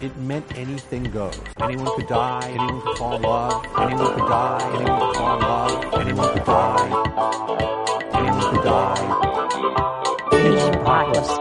it 0.00 0.16
meant 0.18 0.44
anything 0.56 1.04
goes. 1.04 1.40
Anyone 1.60 1.96
could 1.96 2.06
die, 2.06 2.48
anyone 2.50 2.80
could 2.82 2.98
fall 2.98 3.16
in 3.16 3.22
love, 3.22 3.66
anyone 3.78 4.14
could 4.14 4.28
die, 4.28 4.72
anyone 4.74 5.00
could 5.00 5.16
fall 5.16 5.36
in 5.36 5.42
love, 5.42 5.94
anyone 5.94 6.32
could 6.32 6.44
die, 6.44 6.88
anyone 8.14 8.50
could 8.52 8.64
die. 8.64 9.26
Age 10.32 10.62
of 10.62 10.74
Apocalypse. 10.80 11.34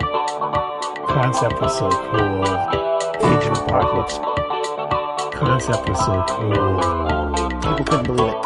Concept 1.07 1.61
was 1.61 1.77
so 1.77 1.89
cool. 1.89 2.43
Age 3.27 3.45
of 3.45 3.57
Apocalypse. 3.57 4.17
Concept 5.35 5.89
was 5.89 5.99
so 6.05 6.23
cool. 6.29 6.79
People 7.61 7.85
couldn't 7.85 8.07
believe 8.07 8.33
it. 8.33 8.43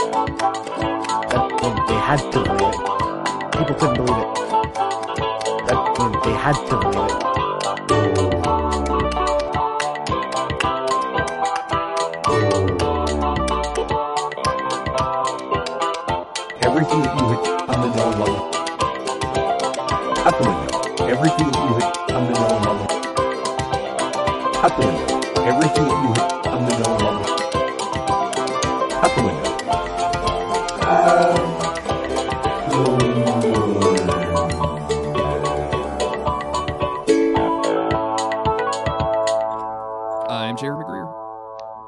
That 1.29 1.45
meant 1.61 1.87
they 1.87 1.99
had 2.09 2.19
to 2.31 2.39
believe 2.43 2.73
it. 2.73 3.51
People 3.51 3.75
couldn't 3.75 4.05
believe 4.05 4.17
it. 4.17 4.35
That 5.67 5.81
meant 5.99 6.23
they 6.23 6.33
had 6.33 6.55
to 6.67 6.77
believe 6.79 7.21
it. 7.21 7.28
I'm 40.69 40.75
Jeremy 40.75 40.85
Greer, 40.85 41.07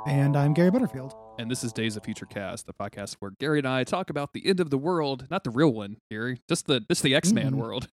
And 0.07 0.35
I'm 0.35 0.55
Gary 0.55 0.71
Butterfield. 0.71 1.13
and 1.37 1.51
this 1.51 1.63
is 1.63 1.71
Days 1.71 1.97
of 1.97 2.03
Future 2.03 2.25
Cast, 2.25 2.65
the 2.65 2.73
podcast 2.73 3.17
where 3.19 3.29
Gary 3.39 3.59
and 3.59 3.67
I 3.67 3.83
talk 3.83 4.09
about 4.09 4.33
the 4.33 4.43
end 4.47 4.59
of 4.59 4.71
the 4.71 4.77
world, 4.79 5.27
not 5.29 5.43
the 5.43 5.51
real 5.51 5.71
one, 5.71 5.97
Gary, 6.09 6.39
just 6.49 6.65
the 6.65 6.79
just 6.89 7.03
the 7.03 7.13
X 7.13 7.31
Man 7.31 7.51
Mm. 7.53 7.57
world. 7.57 7.87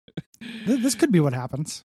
This 0.68 0.94
could 0.94 1.12
be 1.12 1.20
what 1.20 1.34
happens. 1.34 1.82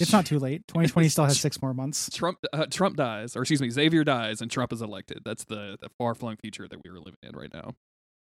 It's 0.00 0.10
not 0.12 0.26
too 0.26 0.40
late. 0.40 0.66
2020 0.66 1.08
still 1.08 1.24
has 1.26 1.38
six 1.40 1.62
more 1.62 1.72
months. 1.72 2.10
Trump 2.12 2.38
uh, 2.52 2.66
Trump 2.68 2.96
dies, 2.96 3.36
or 3.36 3.42
excuse 3.42 3.62
me, 3.62 3.70
Xavier 3.70 4.02
dies, 4.02 4.40
and 4.40 4.50
Trump 4.50 4.72
is 4.72 4.82
elected. 4.82 5.20
That's 5.24 5.44
the 5.44 5.78
the 5.80 5.88
far 5.96 6.16
flung 6.16 6.36
future 6.36 6.66
that 6.66 6.80
we 6.82 6.90
are 6.90 6.98
living 6.98 7.14
in 7.22 7.36
right 7.36 7.52
now. 7.54 7.74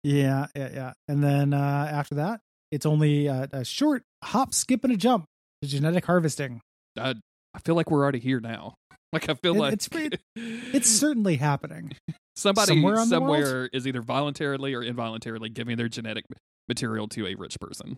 Yeah, 0.03 0.47
yeah, 0.53 0.69
yeah. 0.73 0.93
And 1.07 1.23
then 1.23 1.53
uh, 1.53 1.89
after 1.93 2.15
that, 2.15 2.41
it's 2.71 2.85
only 2.85 3.27
a, 3.27 3.47
a 3.53 3.63
short 3.63 4.03
hop, 4.21 4.53
skip, 4.53 4.83
and 4.83 4.91
a 4.91 4.97
jump 4.97 5.23
to 5.61 5.69
genetic 5.69 6.05
harvesting. 6.05 6.59
I 6.97 7.15
I 7.53 7.59
feel 7.59 7.75
like 7.75 7.89
we're 7.89 8.03
already 8.03 8.19
here 8.19 8.41
now. 8.41 8.75
Like 9.11 9.27
I 9.29 9.33
feel 9.33 9.55
It- 9.55 9.59
like 9.59 9.73
it's 9.73 9.87
pretty- 9.87 10.17
It's 10.35 10.89
certainly 10.89 11.35
happening. 11.37 11.93
somebody 12.35 12.67
somewhere 12.73 12.99
on 12.99 13.09
the 13.09 13.19
world. 13.19 13.43
somewhere 13.45 13.69
is 13.73 13.87
either 13.87 14.01
voluntarily 14.01 14.73
or 14.73 14.83
involuntarily 14.83 15.49
giving 15.49 15.77
their 15.77 15.89
genetic 15.89 16.25
material 16.67 17.07
to 17.09 17.25
a 17.27 17.35
rich 17.35 17.57
person. 17.59 17.97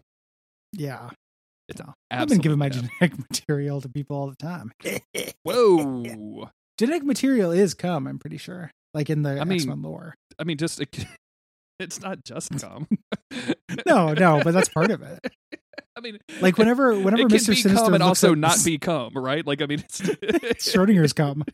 Yeah. 0.74 1.10
It's 1.68 1.80
No. 1.82 1.94
I've 2.10 2.28
been 2.30 2.40
giving 2.40 2.58
my 2.58 2.68
absolutely 2.68 2.92
genetic 3.00 3.20
material 3.30 3.82
to 3.82 3.90
people 3.90 4.16
all 4.18 4.30
the 4.30 4.36
time. 4.38 4.72
Whoa. 5.44 6.50
genetic 6.78 7.04
material 7.04 7.52
is 7.52 7.74
cum, 7.74 8.08
I'm 8.08 8.20
pretty 8.20 8.38
sure. 8.38 8.72
Like 8.94 9.10
in 9.10 9.22
the 9.24 9.40
I 9.40 9.44
mean- 9.44 9.58
X-Men 9.58 9.82
lore. 9.82 10.16
I 10.40 10.44
mean, 10.44 10.58
just 10.58 10.82
it's 11.80 12.02
not 12.02 12.24
just 12.24 12.58
cum. 12.60 12.88
No, 13.86 14.14
no, 14.14 14.42
but 14.44 14.54
that's 14.54 14.70
part 14.70 14.92
of 14.92 15.02
it. 15.02 15.20
I 15.98 16.02
mean, 16.02 16.18
Like 16.42 16.58
whenever 16.58 16.94
whenever 17.00 17.24
Mr. 17.24 17.30
be 17.30 17.38
Sinister 17.40 17.70
and 17.86 17.92
looks 17.94 18.02
also 18.04 18.34
not 18.36 18.54
this- 18.54 18.64
be 18.64 18.78
cum, 18.78 19.14
right? 19.16 19.46
Like, 19.46 19.62
I 19.62 19.66
mean, 19.66 19.80
it's 19.84 20.02
Schrodinger's 20.74 21.14
cum. 21.14 21.44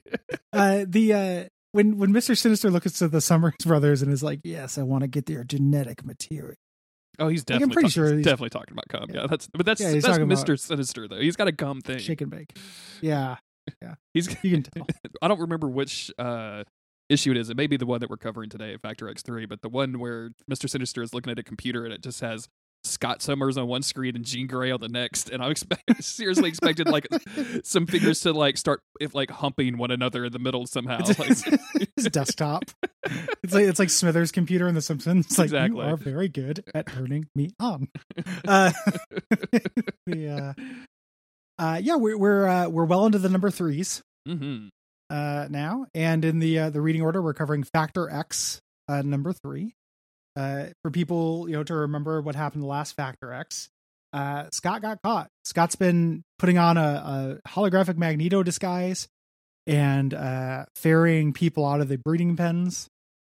Uh, 0.54 0.86
the 0.88 1.14
uh, 1.14 1.44
when 1.74 1.98
when 1.98 2.12
Mr. 2.12 2.36
Sinister 2.36 2.72
looks 2.72 3.00
at 3.02 3.12
the 3.12 3.22
Summers 3.22 3.54
brothers 3.64 4.02
and 4.02 4.12
is 4.12 4.24
like, 4.24 4.40
"Yes, 4.44 4.78
I 4.78 4.84
want 4.84 5.02
to 5.04 5.08
get 5.08 5.26
their 5.28 5.44
genetic 5.44 6.04
material." 6.04 6.56
Oh, 7.20 7.28
he's 7.28 7.48
Like, 7.48 7.62
I'm 7.62 7.70
pretty 7.70 7.88
talk- 7.88 7.94
sure 7.94 8.16
he's 8.16 8.24
definitely 8.26 8.50
talking 8.50 8.72
about 8.74 8.88
cum. 8.88 9.06
Yeah, 9.10 9.22
Yeah. 9.22 9.28
that's 9.28 9.48
but 9.54 9.66
that's 9.66 9.82
Yeah, 9.82 9.94
that's 10.00 10.20
Mister 10.20 10.58
Sinister 10.58 11.08
though. 11.08 11.20
He's 11.20 11.36
got 11.36 11.48
a 11.48 11.52
cum 11.52 11.82
thing. 11.82 12.00
Shake 12.00 12.22
and 12.22 12.32
bake. 12.32 12.58
Yeah, 13.02 13.38
yeah, 13.82 13.96
He's 14.14 14.28
you 14.44 14.52
can 14.52 14.64
tell. 14.64 14.88
I 15.22 15.28
don't 15.28 15.42
remember 15.42 15.68
which 15.68 16.12
uh 16.18 16.64
issue 17.10 17.32
it 17.32 17.38
is. 17.38 17.50
It 17.52 17.58
may 17.58 17.68
be 17.68 17.78
the 17.78 17.86
one 17.86 18.00
that 18.00 18.10
we're 18.10 18.18
covering 18.18 18.50
today, 18.50 18.78
Factor 18.82 19.08
X 19.10 19.22
three, 19.22 19.46
but 19.46 19.62
the 19.62 19.70
one 19.70 20.00
where 20.00 20.32
Mister 20.48 20.68
Sinister 20.68 21.04
is 21.04 21.14
looking 21.14 21.32
at 21.32 21.38
a 21.38 21.44
computer 21.44 21.84
and 21.86 21.94
it 21.94 22.02
just 22.02 22.22
has 22.22 22.48
Scott 22.84 23.22
Summers 23.22 23.58
on 23.58 23.68
one 23.68 23.82
screen 23.82 24.16
and 24.16 24.24
Jean 24.24 24.48
Grey 24.48 24.72
on 24.72 24.80
the 24.80 24.88
next, 24.90 25.30
and 25.30 25.44
I'm 25.44 25.52
expect- 25.52 25.84
seriously 26.04 26.48
expected 26.50 26.88
like 26.88 27.08
some 27.64 27.86
figures 27.86 28.22
to 28.22 28.32
like 28.34 28.58
start 28.58 28.82
if 29.02 29.14
like 29.14 29.30
humping 29.30 29.78
one 29.78 29.92
another 29.92 30.26
in 30.26 30.32
the 30.32 30.40
middle 30.40 30.66
somehow. 30.66 31.00
It's, 31.02 31.20
Like, 31.20 31.62
his 31.96 32.06
desktop. 32.06 32.66
It's 33.44 33.54
like 33.54 33.66
it's 33.66 33.80
like 33.80 33.90
Smithers' 33.90 34.32
computer 34.32 34.68
in 34.68 34.76
The 34.76 34.82
Simpsons. 34.82 35.26
It's 35.28 35.38
like 35.38 35.46
Exactly. 35.46 35.78
you 35.86 35.92
are 35.94 35.98
very 35.98 36.30
good 36.30 36.64
at 36.74 36.88
turning 36.94 37.28
me 37.36 37.50
on. 37.60 37.90
Uh, 38.48 38.72
the 40.06 40.56
uh, 40.58 41.62
uh, 41.62 41.80
yeah, 41.82 41.96
we're 41.96 42.18
we're 42.18 42.48
uh, 42.48 42.70
we're 42.70 42.86
well 42.86 43.06
into 43.06 43.20
the 43.20 43.30
number 43.30 43.50
threes. 43.50 44.02
hmm 44.28 44.68
uh, 45.10 45.48
now, 45.50 45.86
and 45.94 46.26
in 46.26 46.40
the 46.40 46.60
uh, 46.60 46.70
the 46.70 46.82
reading 46.82 47.02
order, 47.02 47.22
we're 47.22 47.34
covering 47.34 47.64
Factor 47.64 48.10
X, 48.10 48.60
uh, 48.90 49.02
number 49.02 49.32
three. 49.34 49.74
Uh, 50.38 50.66
for 50.84 50.92
people, 50.92 51.46
you 51.50 51.56
know, 51.56 51.64
to 51.64 51.74
remember 51.74 52.22
what 52.22 52.36
happened 52.36 52.62
the 52.62 52.68
last 52.68 52.96
Factor 52.96 53.34
X, 53.34 53.70
uh, 54.14 54.46
Scott 54.52 54.82
got 54.84 55.00
caught. 55.02 55.30
Scott's 55.46 55.76
been 55.76 56.24
putting 56.38 56.58
on 56.60 56.78
a, 56.78 57.40
a 57.46 57.50
holographic 57.50 57.98
Magneto 57.98 58.44
disguise 58.44 59.08
and 59.66 60.14
uh, 60.14 60.66
ferrying 60.76 61.34
people 61.34 61.66
out 61.66 61.82
of 61.82 61.88
the 61.90 61.98
breeding 61.98 62.36
pens 62.38 62.88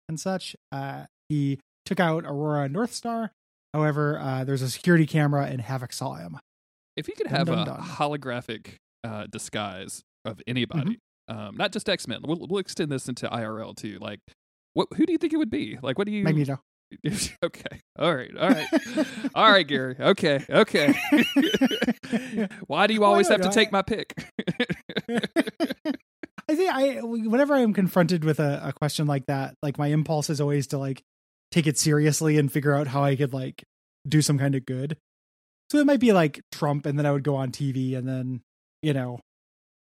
and 0.08 0.20
such. 0.20 0.54
Uh, 0.70 1.04
he 1.28 1.58
took 1.86 1.98
out 2.00 2.24
Aurora 2.26 2.64
and 2.64 2.74
Northstar. 2.76 3.30
However, 3.72 4.18
uh, 4.18 4.44
there's 4.44 4.62
a 4.62 4.68
security 4.70 5.06
camera, 5.06 5.46
and 5.46 5.60
Havoc 5.60 5.92
saw 5.92 6.14
him. 6.14 6.36
If 6.96 7.08
you 7.08 7.14
could 7.16 7.28
Dun, 7.28 7.36
have 7.36 7.46
dun, 7.46 7.58
a 7.60 7.64
dun. 7.64 7.80
holographic 7.80 8.74
uh, 9.04 9.26
disguise 9.30 10.02
of 10.24 10.40
anybody, 10.46 10.98
Mm-hmm. 11.30 11.38
um, 11.38 11.56
not 11.56 11.72
just 11.72 11.88
X 11.88 12.06
Men, 12.08 12.20
we'll, 12.24 12.46
we'll 12.48 12.58
extend 12.60 12.90
this 12.92 13.08
into 13.08 13.28
IRL 13.28 13.74
too. 13.76 13.98
Like, 14.00 14.18
what? 14.74 14.88
Who 14.96 15.06
do 15.06 15.12
you 15.12 15.18
think 15.18 15.32
it 15.32 15.36
would 15.36 15.50
be? 15.50 15.78
Like, 15.80 15.96
what 15.98 16.06
do 16.06 16.12
you? 16.12 16.24
Magneto. 16.24 16.60
okay. 17.44 17.80
All 17.98 18.14
right. 18.14 18.30
All 18.36 18.48
right. 18.48 18.66
All 19.34 19.50
right, 19.50 19.66
Gary. 19.66 19.96
Okay. 19.98 20.44
Okay. 20.48 20.94
Why 22.66 22.86
do 22.86 22.94
you 22.94 23.04
always 23.04 23.28
have 23.28 23.40
to 23.40 23.48
know. 23.48 23.52
take 23.52 23.72
my 23.72 23.82
pick? 23.82 24.12
I 25.08 26.56
think 26.56 26.74
I 26.74 27.00
whenever 27.02 27.54
I'm 27.54 27.72
confronted 27.72 28.24
with 28.24 28.40
a, 28.40 28.60
a 28.64 28.72
question 28.72 29.06
like 29.06 29.26
that, 29.26 29.54
like 29.62 29.78
my 29.78 29.88
impulse 29.88 30.30
is 30.30 30.40
always 30.40 30.66
to 30.68 30.78
like 30.78 31.02
take 31.52 31.66
it 31.66 31.78
seriously 31.78 32.38
and 32.38 32.50
figure 32.50 32.74
out 32.74 32.88
how 32.88 33.04
I 33.04 33.16
could 33.16 33.32
like 33.32 33.64
do 34.08 34.20
some 34.22 34.38
kind 34.38 34.54
of 34.54 34.66
good. 34.66 34.96
So 35.70 35.78
it 35.78 35.86
might 35.86 36.00
be 36.00 36.12
like 36.12 36.40
Trump, 36.50 36.86
and 36.86 36.98
then 36.98 37.06
I 37.06 37.12
would 37.12 37.22
go 37.22 37.36
on 37.36 37.52
TV 37.52 37.96
and 37.96 38.08
then 38.08 38.40
you 38.82 38.92
know 38.92 39.20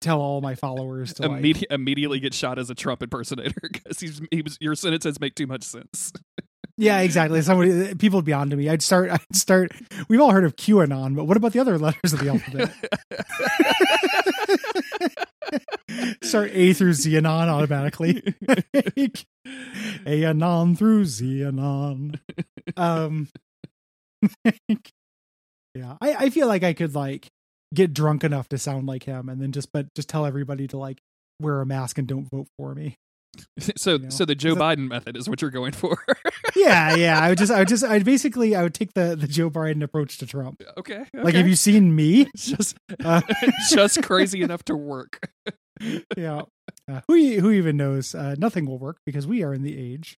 tell 0.02 0.22
all 0.22 0.42
my 0.42 0.56
followers 0.56 1.14
to 1.16 1.28
like, 1.28 1.64
immediately 1.70 2.20
get 2.20 2.34
shot 2.34 2.60
as 2.60 2.70
a 2.70 2.76
Trump 2.76 3.02
impersonator 3.02 3.60
because 3.62 4.00
he's 4.00 4.22
he 4.32 4.42
was 4.42 4.58
your 4.60 4.76
sentences 4.76 5.20
make 5.20 5.36
too 5.36 5.48
much 5.48 5.64
sense. 5.64 6.12
Yeah, 6.78 7.00
exactly. 7.00 7.42
Somebody 7.42 7.96
people 7.96 8.18
would 8.18 8.26
be 8.26 8.34
on 8.34 8.50
to 8.50 8.56
me. 8.56 8.70
I'd 8.70 8.82
start. 8.82 9.10
I'd 9.12 9.36
start. 9.36 9.72
We've 10.10 10.22
all 10.22 10.32
heard 10.32 10.46
of 10.46 10.56
QAnon, 10.56 11.16
but 11.16 11.26
what 11.26 11.38
about 11.38 11.54
the 11.54 11.60
other 11.60 11.78
letters 11.78 12.14
of 12.14 12.20
the 12.20 12.30
alphabet? 12.30 12.74
start 16.24 16.52
A 16.54 16.74
through 16.74 16.92
Xenon 16.92 17.48
automatically. 17.48 18.22
Anon 20.06 20.76
through 20.76 21.06
Xenon. 21.06 22.20
Um, 22.76 23.30
yeah, 25.76 25.98
I, 26.02 26.16
I 26.16 26.30
feel 26.30 26.48
like 26.48 26.64
I 26.64 26.74
could 26.74 26.96
like 26.96 27.28
get 27.74 27.94
drunk 27.94 28.24
enough 28.24 28.50
to 28.50 28.58
sound 28.58 28.88
like 28.88 29.04
him, 29.04 29.30
and 29.30 29.42
then 29.42 29.52
just 29.52 29.72
but 29.72 29.88
just 29.96 30.10
tell 30.10 30.26
everybody 30.26 30.68
to 30.68 30.78
like 30.78 31.00
wear 31.40 31.62
a 31.62 31.66
mask 31.66 31.98
and 31.98 32.08
don't 32.08 32.30
vote 32.30 32.48
for 32.58 32.74
me. 32.76 32.96
so 33.78 33.98
know, 33.98 34.10
so 34.10 34.26
the 34.26 34.36
Joe 34.36 34.56
Biden 34.56 34.88
method 34.88 35.16
is 35.18 35.28
what 35.30 35.42
you're 35.42 35.52
going 35.52 35.72
for. 35.74 35.98
Yeah, 36.58 36.96
yeah. 36.96 37.20
I 37.20 37.30
would 37.30 37.38
just, 37.38 37.52
I 37.52 37.60
would 37.60 37.68
just, 37.68 37.84
I 37.84 38.00
basically, 38.00 38.56
I 38.56 38.64
would 38.64 38.74
take 38.74 38.94
the 38.94 39.16
the 39.16 39.28
Joe 39.28 39.50
Biden 39.50 39.84
approach 39.84 40.18
to 40.20 40.26
Trump. 40.26 40.62
okay, 40.78 41.00
okay. 41.02 41.22
Like, 41.22 41.36
have 41.36 41.48
you 41.50 41.56
seen 41.56 41.94
me? 41.94 42.28
just 42.38 42.78
Uh, 43.04 43.22
just 43.72 44.02
crazy 44.04 44.42
enough 44.42 44.64
to 44.66 44.76
work? 44.76 45.20
yeah. 46.16 46.44
Uh, 46.90 47.02
who 47.10 47.16
who 47.42 47.52
even 47.52 47.76
knows? 47.76 48.16
Uh, 48.16 48.36
nothing 48.38 48.66
will 48.66 48.80
work 48.80 48.98
because 49.06 49.28
we 49.28 49.44
are 49.44 49.54
in 49.54 49.64
the 49.64 49.78
age 49.78 50.18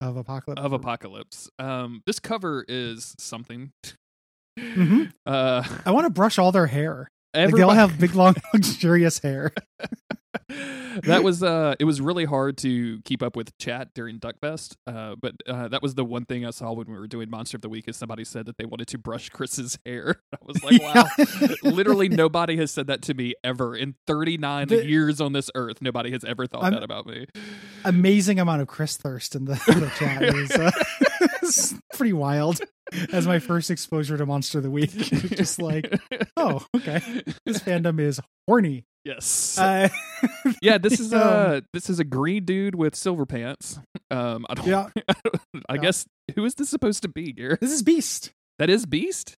of 0.00 0.16
apocalypse. 0.16 0.62
of 0.62 0.72
apocalypse. 0.72 1.50
Um, 1.58 2.02
this 2.06 2.20
cover 2.20 2.64
is 2.68 3.14
something. 3.18 3.72
Mhm. 4.58 5.12
Uh, 5.26 5.64
I 5.84 5.90
want 5.90 6.06
to 6.06 6.10
brush 6.10 6.38
all 6.38 6.52
their 6.52 6.66
hair. 6.68 7.08
Like 7.34 7.52
they 7.54 7.62
all 7.62 7.70
have 7.70 7.98
big, 7.98 8.14
long, 8.14 8.34
luxurious 8.54 9.18
hair. 9.18 9.52
that 11.02 11.22
was 11.22 11.42
uh 11.42 11.74
it 11.78 11.84
was 11.84 12.00
really 12.00 12.24
hard 12.24 12.56
to 12.58 13.00
keep 13.02 13.22
up 13.22 13.36
with 13.36 13.56
chat 13.58 13.88
during 13.94 14.18
duckfest 14.18 14.76
uh 14.86 15.14
but 15.20 15.34
uh 15.46 15.68
that 15.68 15.82
was 15.82 15.94
the 15.94 16.04
one 16.04 16.24
thing 16.24 16.44
i 16.46 16.50
saw 16.50 16.72
when 16.72 16.86
we 16.86 16.94
were 16.98 17.06
doing 17.06 17.28
monster 17.30 17.56
of 17.56 17.60
the 17.60 17.68
week 17.68 17.86
is 17.88 17.96
somebody 17.96 18.24
said 18.24 18.46
that 18.46 18.56
they 18.58 18.64
wanted 18.64 18.86
to 18.86 18.98
brush 18.98 19.28
chris's 19.28 19.78
hair 19.86 20.16
i 20.32 20.38
was 20.42 20.62
like 20.64 20.80
wow 20.82 21.04
literally 21.62 22.08
nobody 22.10 22.56
has 22.56 22.70
said 22.70 22.86
that 22.86 23.02
to 23.02 23.14
me 23.14 23.34
ever 23.44 23.76
in 23.76 23.94
39 24.06 24.68
The- 24.68 24.86
years 24.86 25.20
on 25.20 25.32
this 25.32 25.50
earth 25.54 25.82
nobody 25.82 26.10
has 26.12 26.24
ever 26.24 26.46
thought 26.46 26.64
I'm- 26.64 26.72
that 26.74 26.82
about 26.82 27.06
me 27.06 27.26
amazing 27.84 28.38
amount 28.38 28.62
of 28.62 28.68
Chris 28.68 28.96
thirst 28.96 29.34
in 29.34 29.44
the, 29.44 29.54
the 29.54 29.92
chat. 29.98 30.22
It 30.22 30.34
was, 30.34 30.50
uh, 30.52 30.70
it's 31.42 31.74
pretty 31.94 32.12
wild. 32.12 32.60
As 33.12 33.26
my 33.26 33.38
first 33.40 33.70
exposure 33.70 34.16
to 34.16 34.24
Monster 34.26 34.58
of 34.58 34.64
the 34.64 34.70
Week, 34.70 34.90
just 34.90 35.60
like, 35.60 35.92
oh, 36.36 36.64
okay, 36.76 37.00
this 37.44 37.58
fandom 37.58 37.98
is 37.98 38.20
horny. 38.46 38.84
Yes 39.04 39.58
Uh, 39.58 39.88
yeah 40.62 40.78
this 40.78 41.00
is 41.00 41.12
um, 41.12 41.20
uh 41.22 41.60
this 41.72 41.90
is 41.90 41.98
a 41.98 42.04
green 42.04 42.44
dude 42.44 42.74
with 42.74 42.94
silver 42.94 43.26
pants 43.26 43.78
um 44.10 44.46
i 44.48 44.54
don't 44.54 44.66
yeah, 44.66 44.88
i 45.68 45.74
Yeah. 45.74 45.80
guess 45.80 46.06
who 46.36 46.44
is 46.44 46.54
this 46.54 46.68
supposed 46.70 47.02
to 47.02 47.08
be 47.08 47.32
Garrett? 47.32 47.60
this 47.60 47.72
is 47.72 47.82
Beast. 47.82 48.30
that 48.58 48.70
is 48.70 48.86
beast 48.86 49.34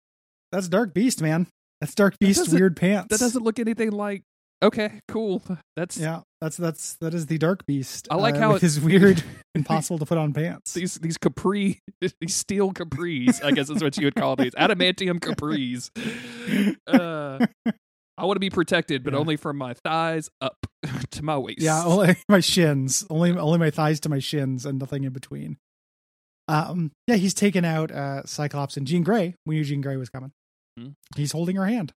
That's 0.52 0.68
Dark 0.68 0.94
Beast, 0.94 1.20
man. 1.22 1.46
That's 1.80 1.94
Dark 1.94 2.18
Beast 2.18 2.38
doesn't- 2.40 2.58
weird 2.58 2.76
pants. 2.76 3.08
that 3.10 3.18
doesn't 3.20 3.42
look 3.42 3.58
anything 3.58 3.90
like 3.90 4.22
okay 4.62 5.00
cool 5.08 5.42
that's 5.76 5.96
Yeah, 5.98 6.20
that's 6.40 6.56
that's 6.56 6.94
that 7.00 7.12
is 7.14 7.26
the 7.26 7.38
Dark 7.38 7.66
Beast. 7.66 8.06
I 8.10 8.14
like 8.16 8.36
uh, 8.36 8.40
how 8.40 8.48
with 8.52 8.62
it- 8.62 8.66
his 8.66 8.80
weird, 8.80 9.22
impossible 9.54 9.98
to 9.98 10.06
put 10.06 10.16
on 10.18 10.32
pants. 10.32 10.74
these 10.74 10.94
these 10.96 11.18
capri 11.18 11.80
these 12.00 12.34
steel 12.34 12.72
capris 12.72 13.42
i 13.44 13.50
guess 13.50 13.68
is 13.70 13.82
what 13.82 13.96
you 13.96 14.06
would 14.06 14.14
call 14.14 14.36
these 14.36 14.52
adamantium 14.54 15.18
capris 15.20 15.90
uh 16.86 17.44
i 18.18 18.24
want 18.24 18.36
to 18.36 18.40
be 18.40 18.50
protected 18.50 19.02
but 19.04 19.12
Yeah. 19.12 19.18
only 19.20 19.36
from 19.36 19.56
my 19.56 19.74
thighs 19.74 20.30
up 20.40 20.66
to 21.10 21.22
my 21.24 21.36
waist 21.38 21.60
Yeah, 21.60 21.84
only 21.84 22.16
my 22.28 22.40
shins, 22.40 23.04
only 23.10 23.30
only 23.32 23.58
my 23.58 23.70
thighs 23.70 24.00
to 24.00 24.08
my 24.08 24.18
shins, 24.18 24.64
and 24.66 24.78
nothing 24.78 25.04
in 25.04 25.12
between. 25.12 25.56
Um, 26.46 26.92
yeah, 27.06 27.16
he's 27.16 27.32
taken 27.34 27.64
out 27.64 27.90
uh 27.90 28.22
Cyclops 28.26 28.76
and 28.76 28.86
Jean 28.86 29.02
Grey. 29.02 29.34
We 29.46 29.56
knew 29.56 29.64
Jean 29.64 29.80
Grey 29.80 29.96
was 29.96 30.10
coming. 30.10 30.32
Mhm. 30.78 30.94
He's 31.16 31.32
holding 31.32 31.56
her 31.56 31.66
hand. 31.66 31.92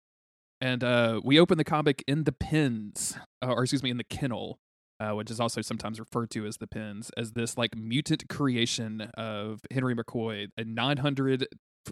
and 0.61 0.83
uh 0.83 1.19
we 1.23 1.39
open 1.39 1.57
the 1.57 1.63
comic 1.63 2.03
in 2.07 2.23
the 2.25 2.31
pins 2.31 3.17
uh, 3.43 3.51
or 3.53 3.63
excuse 3.63 3.83
me 3.83 3.89
in 3.89 3.97
the 3.97 4.03
kennel 4.05 4.57
uh, 5.01 5.11
which 5.11 5.29
is 5.29 5.39
also 5.41 5.61
sometimes 5.61 5.99
referred 5.99 6.29
to 6.29 6.45
as 6.45 6.57
the 6.57 6.67
pins 6.67 7.11
as 7.17 7.33
this 7.33 7.57
like 7.57 7.75
mutant 7.75 8.29
creation 8.29 9.01
of 9.17 9.59
henry 9.71 9.93
mccoy 9.93 10.47
a 10.57 10.63
900 10.63 11.47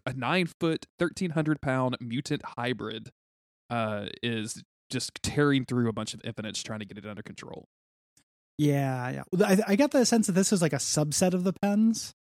a 0.05 0.13
9 0.13 0.47
foot 0.61 0.85
1300 0.99 1.59
pound 1.61 1.97
mutant 1.99 2.41
hybrid 2.57 3.09
uh 3.73 4.05
is 4.21 4.63
just 4.89 5.11
tearing 5.23 5.65
through 5.65 5.89
a 5.89 5.93
bunch 5.93 6.13
of 6.13 6.21
infinites 6.23 6.61
trying 6.61 6.79
to 6.79 6.85
get 6.85 6.97
it 6.97 7.05
under 7.05 7.23
control 7.23 7.65
Yeah, 8.57 9.09
yeah. 9.09 9.45
I, 9.45 9.57
I 9.69 9.75
got 9.75 9.91
the 9.91 10.05
sense 10.05 10.27
that 10.27 10.33
this 10.33 10.53
is 10.53 10.61
like 10.61 10.73
a 10.73 10.77
subset 10.77 11.33
of 11.33 11.43
the 11.43 11.53
pens. 11.53 12.13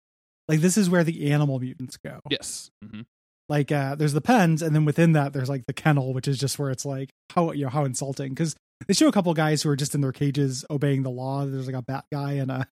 Like 0.47 0.61
this 0.61 0.77
is 0.77 0.89
where 0.89 1.03
the 1.03 1.31
animal 1.31 1.59
mutants 1.59 1.97
go. 1.97 2.19
yes 2.29 2.71
hmm 2.83 3.01
Like 3.49 3.71
uh 3.71 3.95
there's 3.95 4.13
the 4.13 4.21
pens, 4.21 4.61
and 4.61 4.73
then 4.75 4.85
within 4.85 5.11
that 5.13 5.33
there's 5.33 5.49
like 5.49 5.65
the 5.65 5.73
kennel, 5.73 6.13
which 6.13 6.27
is 6.27 6.37
just 6.39 6.57
where 6.59 6.71
it's 6.71 6.85
like 6.85 7.09
how 7.33 7.51
you 7.51 7.63
know 7.65 7.69
how 7.69 7.85
insulting 7.85 8.29
because 8.29 8.55
they 8.87 8.93
show 8.93 9.07
a 9.07 9.11
couple 9.11 9.33
guys 9.33 9.61
who 9.61 9.69
are 9.69 9.75
just 9.75 9.93
in 9.93 10.01
their 10.01 10.11
cages 10.11 10.65
obeying 10.69 11.03
the 11.03 11.11
law. 11.11 11.45
There's 11.45 11.67
like 11.67 11.75
a 11.75 11.81
bat 11.83 12.05
guy 12.11 12.33
and 12.33 12.49
a 12.49 12.67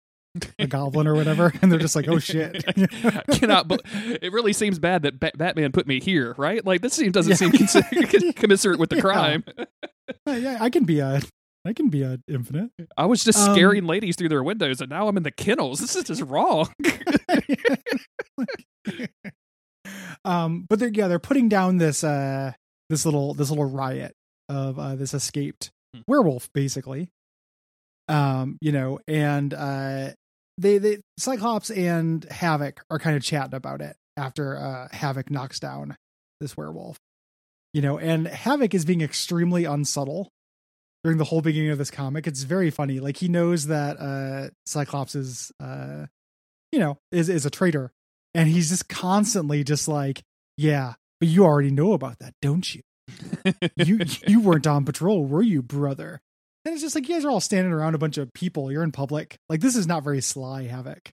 a 0.58 0.66
goblin 0.66 1.06
or 1.06 1.14
whatever, 1.14 1.52
and 1.62 1.70
they're 1.70 1.78
just 1.78 1.96
like, 1.96 2.08
oh 2.08 2.18
shit. 2.18 2.64
I 3.04 3.22
cannot. 3.32 3.68
But 3.68 3.82
it 4.22 4.32
really 4.32 4.52
seems 4.52 4.78
bad 4.78 5.02
that 5.02 5.18
Ba- 5.20 5.32
Batman 5.36 5.72
put 5.72 5.86
me 5.86 6.00
here, 6.00 6.34
right? 6.38 6.64
Like 6.64 6.80
this 6.82 6.94
seem 6.94 7.12
doesn't 7.12 7.40
Yeah. 7.40 7.66
seem 7.66 8.32
commiserate 8.34 8.78
with 8.78 8.90
the 8.90 8.96
Yeah. 8.96 9.02
crime. 9.02 9.44
Yeah, 10.26 10.58
I 10.60 10.70
can 10.70 10.84
be 10.84 11.00
a 11.00 11.20
I 11.64 11.72
can 11.72 11.88
be 11.88 12.02
a 12.02 12.18
infinite. 12.28 12.70
I 12.96 13.06
was 13.06 13.24
just 13.24 13.38
Um, 13.38 13.54
scaring 13.54 13.84
ladies 13.84 14.16
through 14.16 14.30
their 14.30 14.42
windows, 14.42 14.80
and 14.80 14.88
now 14.90 15.08
I'm 15.08 15.16
in 15.16 15.22
the 15.22 15.30
kennels. 15.32 15.80
This 15.80 15.96
is 15.96 16.04
just 16.04 16.22
wrong. 16.22 16.72
um, 20.24 20.64
but 20.68 20.78
they're 20.78 20.88
yeah 20.92 21.08
they're 21.08 21.18
putting 21.18 21.48
down 21.48 21.78
this 21.78 22.02
uh 22.04 22.52
this 22.88 23.04
little 23.04 23.34
this 23.34 23.50
little 23.50 23.64
riot 23.70 24.14
of 24.48 24.78
uh 24.78 24.94
this 24.94 25.14
escaped 25.14 25.70
Hmm. 25.94 26.00
werewolf 26.06 26.48
basically. 26.52 27.08
Um, 28.08 28.56
you 28.60 28.72
know, 28.72 29.00
and 29.08 29.52
uh 29.54 30.10
they 30.58 30.78
they 30.78 30.98
Cyclops 31.18 31.70
and 31.70 32.24
Havoc 32.24 32.82
are 32.90 32.98
kind 32.98 33.16
of 33.16 33.22
chatting 33.22 33.54
about 33.54 33.80
it 33.80 33.96
after 34.16 34.56
uh 34.58 34.88
Havoc 34.94 35.30
knocks 35.30 35.58
down 35.60 35.96
this 36.40 36.56
werewolf. 36.56 36.98
You 37.72 37.82
know, 37.82 37.98
and 37.98 38.26
Havoc 38.26 38.74
is 38.74 38.84
being 38.84 39.00
extremely 39.00 39.64
unsubtle 39.64 40.30
during 41.04 41.18
the 41.18 41.24
whole 41.24 41.40
beginning 41.40 41.70
of 41.70 41.78
this 41.78 41.90
comic. 41.90 42.26
It's 42.26 42.42
very 42.42 42.70
funny. 42.70 42.98
Like 42.98 43.18
he 43.18 43.28
knows 43.28 43.66
that 43.66 43.98
uh 43.98 44.50
Cyclops 44.66 45.14
is 45.14 45.52
uh 45.60 46.06
you 46.72 46.78
know, 46.78 46.98
is 47.12 47.28
is 47.28 47.46
a 47.46 47.50
traitor. 47.50 47.92
And 48.34 48.48
he's 48.48 48.68
just 48.68 48.88
constantly 48.88 49.64
just 49.64 49.88
like, 49.88 50.22
Yeah, 50.56 50.94
but 51.20 51.28
you 51.28 51.44
already 51.44 51.70
know 51.70 51.92
about 51.92 52.18
that, 52.18 52.34
don't 52.42 52.74
you? 52.74 52.82
You 53.76 54.00
you 54.26 54.40
weren't 54.40 54.66
on 54.66 54.84
patrol, 54.84 55.24
were 55.24 55.42
you, 55.42 55.62
brother? 55.62 56.20
And 56.64 56.74
it's 56.74 56.82
just 56.82 56.94
like 56.94 57.08
you 57.08 57.14
guys 57.14 57.24
are 57.24 57.30
all 57.30 57.40
standing 57.40 57.72
around 57.72 57.94
a 57.94 57.98
bunch 57.98 58.18
of 58.18 58.32
people. 58.34 58.70
You're 58.70 58.82
in 58.82 58.92
public. 58.92 59.36
Like 59.48 59.60
this 59.60 59.76
is 59.76 59.86
not 59.86 60.04
very 60.04 60.20
sly 60.20 60.64
havoc. 60.64 61.10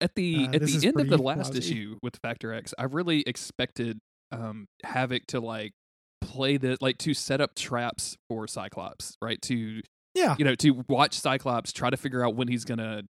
at 0.00 0.14
the 0.14 0.46
Uh, 0.48 0.52
at 0.54 0.62
the 0.62 0.86
end 0.86 1.00
of 1.00 1.08
the 1.08 1.16
last 1.18 1.54
lousy. 1.54 1.58
issue 1.58 1.98
with 2.02 2.16
Factor 2.22 2.52
X, 2.52 2.74
I 2.78 2.84
really 2.84 3.22
expected 3.26 3.98
um 4.32 4.66
Havoc 4.84 5.26
to 5.28 5.40
like 5.40 5.72
play 6.20 6.56
the 6.56 6.76
like 6.80 6.98
to 6.98 7.14
set 7.14 7.40
up 7.40 7.54
traps 7.54 8.16
for 8.28 8.46
Cyclops, 8.48 9.16
right? 9.22 9.40
To 9.42 9.80
Yeah. 10.14 10.34
you 10.38 10.44
know 10.44 10.54
to 10.56 10.84
watch 10.88 11.18
Cyclops 11.20 11.72
try 11.72 11.88
to 11.90 11.96
figure 11.96 12.24
out 12.24 12.34
when 12.34 12.48
he's 12.48 12.64
gonna 12.64 13.02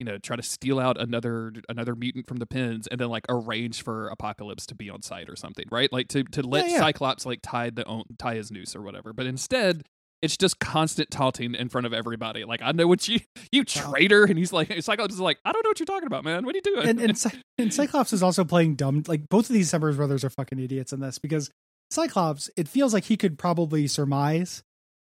you 0.00 0.04
know 0.04 0.18
try 0.18 0.34
to 0.34 0.42
steal 0.42 0.80
out 0.80 1.00
another 1.00 1.52
another 1.68 1.94
mutant 1.94 2.26
from 2.26 2.38
the 2.38 2.46
pins 2.46 2.88
and 2.88 2.98
then 3.00 3.08
like 3.08 3.24
arrange 3.28 3.82
for 3.82 4.08
Apocalypse 4.08 4.66
to 4.66 4.74
be 4.74 4.90
on 4.90 5.00
site 5.02 5.30
or 5.30 5.36
something, 5.36 5.66
right? 5.70 5.90
Like 5.92 6.08
to 6.08 6.24
to 6.24 6.42
let 6.42 6.66
Yeah, 6.66 6.72
yeah. 6.72 6.78
Cyclops 6.80 7.24
like 7.24 7.38
tie 7.42 7.70
the 7.70 7.84
own, 7.86 8.02
tie 8.18 8.34
his 8.34 8.50
noose 8.50 8.74
or 8.74 8.82
whatever. 8.82 9.12
But 9.12 9.26
instead. 9.26 9.84
It's 10.24 10.36
just 10.36 10.58
constant 10.58 11.10
taunting 11.10 11.54
in 11.54 11.68
front 11.68 11.86
of 11.86 11.92
everybody. 11.92 12.44
Like 12.44 12.62
I 12.62 12.72
know 12.72 12.86
what 12.86 13.06
you, 13.06 13.20
you 13.52 13.64
traitor, 13.64 14.24
and 14.24 14.38
he's 14.38 14.52
like, 14.52 14.72
Cyclops 14.82 15.14
is 15.14 15.20
like, 15.20 15.38
I 15.44 15.52
don't 15.52 15.62
know 15.62 15.70
what 15.70 15.78
you're 15.78 15.86
talking 15.86 16.06
about, 16.06 16.24
man. 16.24 16.46
What 16.46 16.54
are 16.54 16.58
you 16.58 16.62
doing? 16.62 16.88
and 16.88 17.00
and, 17.00 17.18
Cy- 17.24 17.40
and 17.58 17.72
Cyclops 17.72 18.12
is 18.12 18.22
also 18.22 18.44
playing 18.44 18.76
dumb. 18.76 19.02
Like 19.06 19.28
both 19.28 19.50
of 19.50 19.54
these 19.54 19.68
Summers 19.68 19.96
brothers 19.96 20.24
are 20.24 20.30
fucking 20.30 20.58
idiots 20.58 20.92
in 20.92 21.00
this 21.00 21.18
because 21.18 21.50
Cyclops, 21.90 22.50
it 22.56 22.66
feels 22.68 22.94
like 22.94 23.04
he 23.04 23.16
could 23.16 23.38
probably 23.38 23.86
surmise 23.86 24.62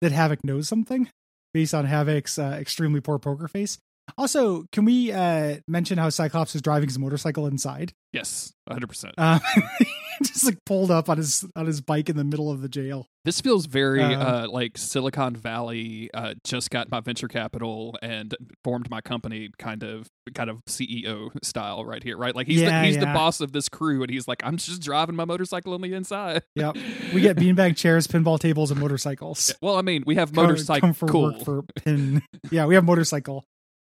that 0.02 0.12
Havoc 0.12 0.44
knows 0.44 0.68
something 0.68 1.10
based 1.54 1.74
on 1.74 1.86
Havoc's 1.86 2.40
uh, 2.40 2.58
extremely 2.60 3.02
poor 3.02 3.20
poker 3.20 3.48
face. 3.48 3.78
Also, 4.18 4.66
can 4.72 4.84
we 4.86 5.12
uh, 5.12 5.58
mention 5.68 5.98
how 5.98 6.10
Cyclops 6.10 6.56
is 6.56 6.62
driving 6.62 6.90
his 6.90 6.98
motorcycle 6.98 7.46
inside? 7.48 7.94
yes, 8.14 8.52
100. 8.66 8.88
percent 8.88 9.14
Uh, 9.18 9.40
just 10.26 10.46
like 10.46 10.58
pulled 10.66 10.92
up 10.92 11.10
on 11.10 11.18
his 11.18 11.46
on 11.56 11.66
his 11.66 11.82
bike 11.82 12.10
in 12.10 12.18
the 12.18 12.24
middle 12.24 12.52
of 12.52 12.62
the 12.62 12.70
jail. 12.70 13.08
This 13.24 13.40
feels 13.40 13.68
very 13.68 14.02
Um, 14.02 14.20
uh, 14.20 14.48
like 14.50 14.78
Silicon 14.78 15.36
Valley. 15.36 16.10
Uh, 16.14 16.34
just 16.44 16.72
got 16.72 16.90
my 16.90 17.00
venture 17.02 17.28
capital 17.28 17.96
and 18.02 18.36
formed 18.64 18.90
my 18.90 19.00
company, 19.02 19.50
kind 19.60 19.84
of 19.84 20.08
kind 20.34 20.50
of 20.50 20.58
CEO 20.68 21.30
style 21.44 21.86
right 21.86 22.04
here, 22.04 22.18
right? 22.18 22.36
Like 22.36 22.48
he's 22.48 22.62
Yeah, 22.62 22.82
the, 22.82 22.88
he's 22.88 22.98
the 22.98 23.06
boss 23.06 23.40
of 23.42 23.52
this 23.52 23.70
crew, 23.70 24.02
and 24.02 24.10
he's 24.10 24.28
like, 24.28 24.42
I'm 24.44 24.58
just 24.58 24.82
driving 24.82 25.16
my 25.16 25.26
motorcycle 25.26 25.74
on 25.74 25.82
the 25.82 25.94
inside. 25.94 26.44
Yep. 26.56 26.78
We 27.14 27.20
get 27.20 27.36
beanbag 27.36 27.76
chairs, 27.76 28.08
pinball 28.08 28.40
tables, 28.40 28.72
and 28.72 28.80
motorcycles. 28.80 29.54
Well, 29.62 29.76
I 29.76 29.82
mean, 29.82 30.04
we 30.06 30.16
have 30.16 30.34
motorcycle. 30.34 30.80
come 30.80 30.94
for 30.94 31.08
work 31.12 31.44
for 31.44 31.64
pin. 31.84 32.22
Yeah, 32.52 32.66
we 32.68 32.76
have 32.76 32.86
motorcycle. 32.86 33.44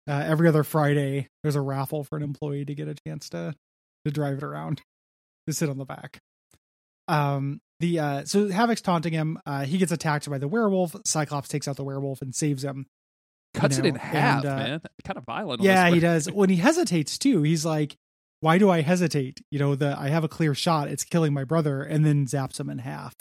Uh, 0.09 0.25
every 0.27 0.49
other 0.49 0.65
Friday, 0.65 1.29
there's 1.43 1.55
a 1.57 1.61
raffle 1.61 2.03
for 2.03 2.17
an 2.17 2.23
employee 2.23 2.65
to 2.65 2.75
get 2.75 2.89
a 2.89 2.95
chance 3.07 3.29
to 3.31 3.55
to 4.07 4.11
drive 4.11 4.39
it 4.39 4.43
around, 4.43 4.81
to 5.51 5.57
sit 5.57 5.69
on 5.69 5.79
the 5.79 5.85
back. 5.85 6.19
Um, 7.09 7.61
the 7.81 7.99
uh, 7.99 8.25
so 8.25 8.49
Havoc's 8.49 8.83
taunting 8.83 9.13
him. 9.13 9.39
Uh, 9.45 9.65
he 9.65 9.79
gets 9.79 9.93
attacked 9.93 10.29
by 10.31 10.39
the 10.39 10.49
werewolf. 10.49 10.95
Cyclops 11.05 11.49
takes 11.49 11.67
out 11.67 11.77
the 11.77 11.85
werewolf 11.85 12.23
and 12.23 12.35
saves 12.35 12.63
him. 12.63 12.87
Cuts 13.55 13.79
you 13.79 13.85
it 13.85 13.89
in 13.89 13.95
half, 13.97 14.45
and, 14.45 14.53
uh, 14.53 14.57
man. 14.57 14.81
Kind 15.05 15.17
of 15.17 15.25
violent. 15.25 15.63
Yeah, 15.63 15.91
he 15.91 15.99
does. 15.99 16.31
When 16.33 16.51
he 16.51 16.57
hesitates 16.57 17.19
too, 17.19 17.43
he's 17.43 17.65
like, 17.65 17.97
"Why 18.41 18.59
do 18.59 18.71
I 18.71 18.83
hesitate? 18.83 19.41
You 19.51 19.59
know, 19.59 19.75
the 19.75 19.97
I 19.99 20.09
have 20.09 20.25
a 20.25 20.29
clear 20.29 20.55
shot. 20.55 20.89
It's 20.89 21.05
killing 21.05 21.33
my 21.33 21.45
brother," 21.45 21.83
and 21.83 22.05
then 22.05 22.27
zaps 22.27 22.61
him 22.61 22.71
in 22.71 22.79
half. 22.79 23.15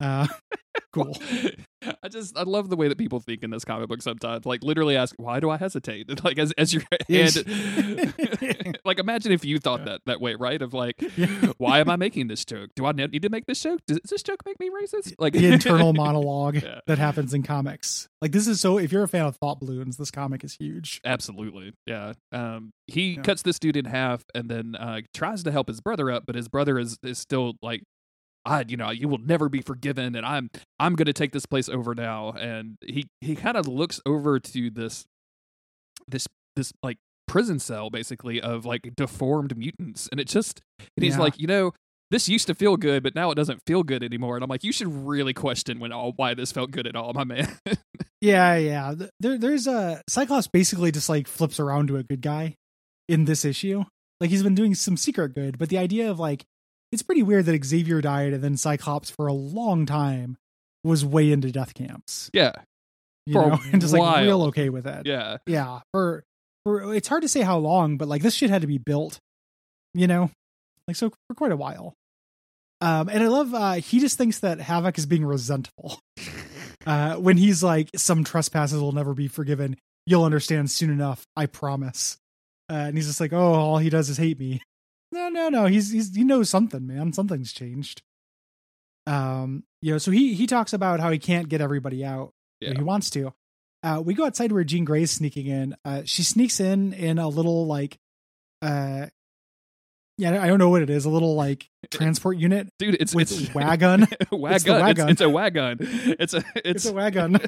Uh, 0.00 0.28
cool. 0.92 1.16
I 2.02 2.08
just 2.08 2.36
I 2.36 2.42
love 2.42 2.70
the 2.70 2.76
way 2.76 2.88
that 2.88 2.96
people 2.98 3.20
think 3.20 3.42
in 3.42 3.50
this 3.50 3.64
comic 3.64 3.88
book 3.88 4.00
sometimes. 4.02 4.46
Like 4.46 4.62
literally 4.62 4.96
ask, 4.96 5.14
why 5.18 5.40
do 5.40 5.50
I 5.50 5.56
hesitate? 5.56 6.08
And, 6.08 6.22
Like 6.24 6.38
as 6.38 6.52
as 6.52 6.72
your 6.72 6.82
hand 7.08 8.78
like 8.84 8.98
imagine 8.98 9.32
if 9.32 9.44
you 9.44 9.58
thought 9.58 9.84
that 9.84 10.00
that 10.06 10.20
way, 10.20 10.34
right? 10.34 10.60
Of 10.62 10.72
like, 10.74 11.02
why 11.58 11.80
am 11.80 11.90
I 11.90 11.96
making 11.96 12.28
this 12.28 12.44
joke? 12.44 12.70
Do 12.74 12.86
I 12.86 12.92
need 12.92 13.22
to 13.22 13.28
make 13.28 13.46
this 13.46 13.60
joke? 13.60 13.80
Does 13.86 14.00
this 14.08 14.22
joke 14.22 14.40
make 14.46 14.58
me 14.60 14.70
racist? 14.70 15.14
Like 15.18 15.32
the 15.34 15.46
internal 15.46 15.92
monologue 15.92 16.56
Yeah. 16.62 16.80
that 16.86 16.98
happens 16.98 17.34
in 17.34 17.42
comics. 17.42 18.08
Like 18.22 18.32
this 18.32 18.46
is 18.46 18.60
so 18.60 18.78
if 18.78 18.90
you're 18.92 19.02
a 19.04 19.08
fan 19.08 19.26
of 19.26 19.36
thought 19.36 19.60
balloons, 19.60 19.96
this 19.96 20.10
comic 20.10 20.44
is 20.44 20.54
huge. 20.54 21.00
Absolutely. 21.04 21.72
Yeah. 21.86 22.14
Um 22.32 22.72
he 22.86 23.14
Yeah. 23.14 23.22
cuts 23.22 23.42
this 23.42 23.58
dude 23.58 23.76
in 23.76 23.84
half 23.84 24.22
and 24.34 24.48
then 24.48 24.74
uh 24.76 25.00
tries 25.12 25.42
to 25.44 25.52
help 25.52 25.68
his 25.68 25.80
brother 25.80 26.10
up, 26.10 26.24
but 26.26 26.34
his 26.36 26.48
brother 26.48 26.78
is 26.78 26.96
is 27.02 27.18
still 27.18 27.54
like 27.62 27.82
I, 28.46 28.64
you 28.68 28.76
know, 28.76 28.90
you 28.90 29.08
will 29.08 29.18
never 29.18 29.48
be 29.48 29.60
forgiven, 29.62 30.14
and 30.14 30.24
I'm 30.26 30.50
I'm 30.78 30.94
going 30.96 31.06
to 31.06 31.12
take 31.12 31.32
this 31.32 31.46
place 31.46 31.68
over 31.68 31.94
now. 31.94 32.32
And 32.32 32.76
he 32.84 33.06
he 33.20 33.34
kind 33.36 33.56
of 33.56 33.66
looks 33.66 34.00
over 34.06 34.38
to 34.40 34.70
this 34.70 35.04
this 36.08 36.26
this 36.56 36.72
like 36.82 36.98
prison 37.26 37.58
cell 37.58 37.88
basically 37.90 38.40
of 38.40 38.64
like 38.66 38.90
deformed 38.96 39.56
mutants, 39.56 40.08
and 40.10 40.20
it 40.20 40.28
just 40.28 40.60
and 40.96 41.04
he's 41.04 41.14
Yeah. 41.16 41.20
like, 41.22 41.38
you 41.40 41.46
know. 41.46 41.72
This 42.10 42.28
used 42.28 42.46
to 42.46 42.54
feel 42.54 42.76
good, 42.76 43.02
but 43.02 43.14
now 43.16 43.30
it 43.32 43.34
doesn't 43.34 43.60
feel 43.66 43.82
good 43.82 44.04
anymore. 44.04 44.36
And 44.36 44.44
I'm 44.44 44.48
like, 44.50 44.62
you 44.62 44.72
should 44.72 44.86
really 44.86 45.32
question 45.32 45.80
when 45.80 45.90
all 45.90 46.12
why 46.14 46.34
this 46.34 46.52
felt 46.52 46.70
good 46.70 46.86
at 46.86 46.94
all, 46.94 47.12
my 47.14 47.24
man. 47.24 47.48
Yeah, 48.20 48.56
yeah. 48.56 48.94
There, 49.20 49.36
there's 49.38 49.66
a 49.66 50.00
Cyclops 50.08 50.46
basically 50.46 50.92
just 50.92 51.08
like 51.08 51.26
flips 51.26 51.58
around 51.58 51.88
to 51.88 51.96
a 51.96 52.02
good 52.04 52.20
guy 52.20 52.54
in 53.08 53.24
this 53.24 53.44
issue. 53.44 53.84
Like 54.20 54.30
he's 54.30 54.42
been 54.42 54.54
doing 54.54 54.74
some 54.74 54.96
secret 54.96 55.34
good, 55.34 55.58
but 55.58 55.70
the 55.70 55.78
idea 55.78 56.10
of 56.10 56.18
like 56.20 56.44
it's 56.94 57.02
pretty 57.02 57.22
weird 57.22 57.44
that 57.46 57.64
Xavier 57.64 58.00
died 58.00 58.32
and 58.32 58.42
then 58.42 58.56
Cyclops 58.56 59.10
for 59.10 59.26
a 59.26 59.32
long 59.34 59.84
time 59.86 60.36
was 60.82 61.04
way 61.04 61.30
into 61.32 61.50
death 61.52 61.74
camps. 61.74 62.30
yeah, 62.32 62.52
You 63.26 63.34
For 63.34 63.42
a 63.44 63.48
know, 63.50 63.60
and 63.72 63.80
just 63.80 63.92
like 63.92 64.00
while. 64.00 64.22
real 64.24 64.42
okay 64.44 64.68
with 64.70 64.86
it. 64.86 65.06
yeah, 65.06 65.38
Yeah. 65.46 65.80
For 65.92 66.24
for 66.64 66.94
it's 66.94 67.08
hard 67.08 67.22
to 67.22 67.28
say 67.28 67.42
how 67.42 67.58
long, 67.58 67.98
but 67.98 68.08
like 68.08 68.22
this 68.22 68.34
shit 68.34 68.48
had 68.50 68.62
to 68.62 68.66
be 68.66 68.78
built, 68.78 69.18
you 69.92 70.06
know? 70.06 70.30
Like 70.88 70.96
so 70.96 71.10
for 71.28 71.34
quite 71.34 71.52
a 71.52 71.56
while. 71.56 71.94
Um 72.80 73.08
and 73.08 73.22
I 73.22 73.28
love 73.28 73.52
uh 73.54 73.72
he 73.74 74.00
just 74.00 74.16
thinks 74.18 74.38
that 74.40 74.60
Havoc 74.60 74.96
is 74.98 75.06
being 75.06 75.24
resentful. 75.24 75.98
Uh 76.86 77.14
when 77.16 77.38
he's 77.38 77.62
like 77.62 77.88
some 77.96 78.24
trespasses 78.24 78.78
will 78.78 78.92
never 78.92 79.14
be 79.14 79.26
forgiven. 79.26 79.74
You'll 80.06 80.24
understand 80.24 80.70
soon 80.70 80.90
enough, 80.90 81.24
I 81.34 81.46
promise. 81.46 82.18
Uh, 82.70 82.74
and 82.74 82.96
he's 82.96 83.06
just 83.06 83.20
like, 83.20 83.32
"Oh, 83.32 83.38
all 83.54 83.78
he 83.78 83.88
does 83.88 84.10
is 84.10 84.18
hate 84.18 84.38
me." 84.38 84.60
No, 85.14 85.28
no, 85.28 85.48
no. 85.48 85.66
He's 85.66 85.92
he's 85.92 86.14
he 86.14 86.24
knows 86.24 86.50
something, 86.50 86.84
man. 86.84 87.12
Something's 87.12 87.52
changed. 87.52 88.02
Um, 89.06 89.62
you 89.80 89.92
know, 89.92 89.98
so 89.98 90.10
he 90.10 90.34
he 90.34 90.48
talks 90.48 90.72
about 90.72 90.98
how 90.98 91.12
he 91.12 91.20
can't 91.20 91.48
get 91.48 91.60
everybody 91.60 92.04
out. 92.04 92.32
Yeah. 92.60 92.72
He 92.74 92.82
wants 92.82 93.10
to. 93.10 93.32
Uh, 93.84 94.02
we 94.04 94.14
go 94.14 94.24
outside 94.26 94.50
where 94.50 94.64
Jean 94.64 94.84
Grey's 94.84 95.12
sneaking 95.12 95.46
in. 95.46 95.76
Uh, 95.84 96.02
she 96.04 96.24
sneaks 96.24 96.58
in 96.58 96.92
in 96.94 97.18
a 97.18 97.28
little 97.28 97.66
like, 97.66 97.96
uh, 98.60 99.06
yeah, 100.18 100.42
I 100.42 100.48
don't 100.48 100.58
know 100.58 100.70
what 100.70 100.82
it 100.82 100.90
is. 100.90 101.04
A 101.04 101.10
little 101.10 101.36
like 101.36 101.70
transport 101.92 102.36
unit 102.36 102.68
dude, 102.80 102.96
it's 102.98 103.14
with 103.14 103.30
it's 103.30 103.54
wagon. 103.54 104.08
wagon. 104.32 104.52
It's 104.52 104.66
wagon. 104.66 105.08
It's, 105.10 105.12
it's 105.12 105.20
a 105.20 105.30
wagon. 105.30 105.78
It's 105.80 106.34
a 106.34 106.38
it's, 106.38 106.42
It's 106.64 106.86
a 106.86 106.92
wagon. 106.92 107.38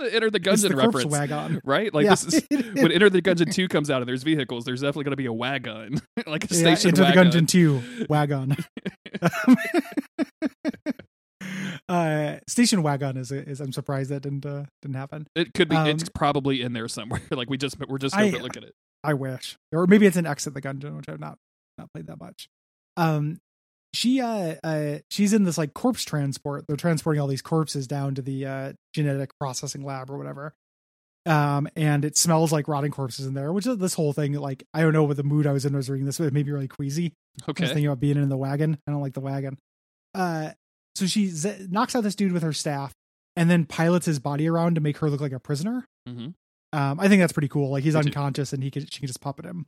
It's 0.00 0.06
it's 0.08 0.14
Enter 0.16 0.30
the 0.30 0.50
it's 0.50 0.62
the 0.62 0.68
Gungeon 0.70 0.76
reference, 0.76 1.12
wagon. 1.12 1.60
right? 1.64 1.92
Like 1.94 2.04
Yeah. 2.04 2.10
this 2.16 2.24
is 2.50 2.74
when 2.74 2.92
Enter 2.92 3.10
the 3.10 3.22
Gungeon 3.22 3.52
two 3.52 3.68
comes 3.68 3.90
out 3.90 4.00
and 4.02 4.08
there's 4.08 4.22
vehicles. 4.22 4.64
There's 4.64 4.80
definitely 4.80 5.04
going 5.04 5.12
to 5.12 5.16
be 5.16 5.26
a 5.26 5.32
wagon, 5.32 6.00
like 6.26 6.44
a 6.50 6.54
Yeah, 6.54 6.74
station 6.74 6.88
Enter 6.90 7.02
wagon. 7.02 7.30
the 7.30 7.38
Gungeon 7.38 7.48
2 7.48 8.06
wagon. 8.08 8.56
uh, 11.88 12.36
station 12.48 12.82
wagon 12.82 13.16
is 13.16 13.32
is 13.32 13.60
I'm 13.60 13.72
surprised 13.72 14.10
that 14.10 14.22
didn't 14.22 14.46
uh, 14.46 14.64
didn't 14.82 14.96
happen. 14.96 15.26
It 15.34 15.54
could 15.54 15.68
be. 15.68 15.76
it's 15.76 16.04
Um, 16.04 16.08
probably 16.14 16.62
in 16.62 16.72
there 16.72 16.88
somewhere. 16.88 17.20
like 17.30 17.50
we 17.50 17.56
just 17.56 17.76
we're 17.88 17.98
just 17.98 18.16
going 18.16 18.32
to 18.32 18.38
look 18.42 18.56
at 18.56 18.64
it. 18.64 18.72
I 19.02 19.14
wish, 19.14 19.56
or 19.72 19.86
maybe 19.86 20.06
it's 20.06 20.16
an 20.16 20.26
exit 20.26 20.54
the 20.54 20.60
Gungeon, 20.62 20.96
which 20.96 21.08
I've 21.08 21.20
not 21.20 21.38
not 21.78 21.88
played 21.92 22.06
that 22.08 22.20
much. 22.20 22.48
Um, 22.96 23.38
she 23.92 24.20
uh, 24.20 24.54
uh 24.62 24.98
she's 25.10 25.32
in 25.32 25.44
this 25.44 25.58
like 25.58 25.74
corpse 25.74 26.04
transport. 26.04 26.66
They're 26.66 26.76
transporting 26.76 27.20
all 27.20 27.26
these 27.28 27.42
corpses 27.42 27.86
down 27.86 28.14
to 28.16 28.22
the 28.22 28.46
uh 28.46 28.72
genetic 28.94 29.36
processing 29.38 29.82
lab 29.84 30.10
or 30.10 30.16
whatever. 30.18 30.54
Um, 31.26 31.68
and 31.76 32.04
it 32.04 32.16
smells 32.16 32.50
like 32.50 32.66
rotting 32.66 32.92
corpses 32.92 33.26
in 33.26 33.34
there, 33.34 33.52
which 33.52 33.66
is 33.66 33.76
this 33.76 33.94
whole 33.94 34.12
thing. 34.12 34.32
Like 34.34 34.64
I 34.72 34.80
don't 34.80 34.92
know 34.92 35.04
what 35.04 35.16
the 35.16 35.22
mood 35.22 35.46
I 35.46 35.52
was 35.52 35.64
in. 35.66 35.74
I 35.74 35.76
was 35.76 35.90
reading 35.90 36.06
this, 36.06 36.18
but 36.18 36.24
it 36.24 36.32
made 36.32 36.46
me 36.46 36.52
really 36.52 36.68
queasy. 36.68 37.06
I 37.06 37.44
was 37.46 37.48
Okay. 37.50 37.66
thinking 37.66 37.86
about 37.86 38.00
being 38.00 38.16
in 38.16 38.28
the 38.28 38.36
wagon. 38.38 38.78
I 38.86 38.90
don't 38.90 39.02
like 39.02 39.12
the 39.14 39.20
wagon. 39.20 39.58
Uh, 40.14 40.50
so 40.94 41.06
she 41.06 41.26
z- 41.28 41.66
knocks 41.70 41.94
out 41.94 42.02
this 42.02 42.14
dude 42.14 42.32
with 42.32 42.42
her 42.42 42.52
staff, 42.52 42.92
and 43.36 43.50
then 43.50 43.64
pilots 43.66 44.06
his 44.06 44.18
body 44.18 44.48
around 44.48 44.74
to 44.76 44.80
make 44.80 44.96
her 44.98 45.10
look 45.10 45.20
like 45.20 45.32
a 45.32 45.38
prisoner. 45.38 45.84
hmm 46.08 46.28
Um, 46.72 46.98
I 47.00 47.08
think 47.08 47.20
that's 47.20 47.32
pretty 47.32 47.48
cool. 47.48 47.70
Like 47.70 47.84
he's 47.84 47.94
Me 47.94 48.00
too. 48.02 48.08
unconscious, 48.08 48.52
and 48.52 48.62
he 48.62 48.70
can 48.70 48.86
she 48.86 48.98
can 49.00 49.06
just 49.06 49.20
puppet 49.20 49.44
him. 49.44 49.66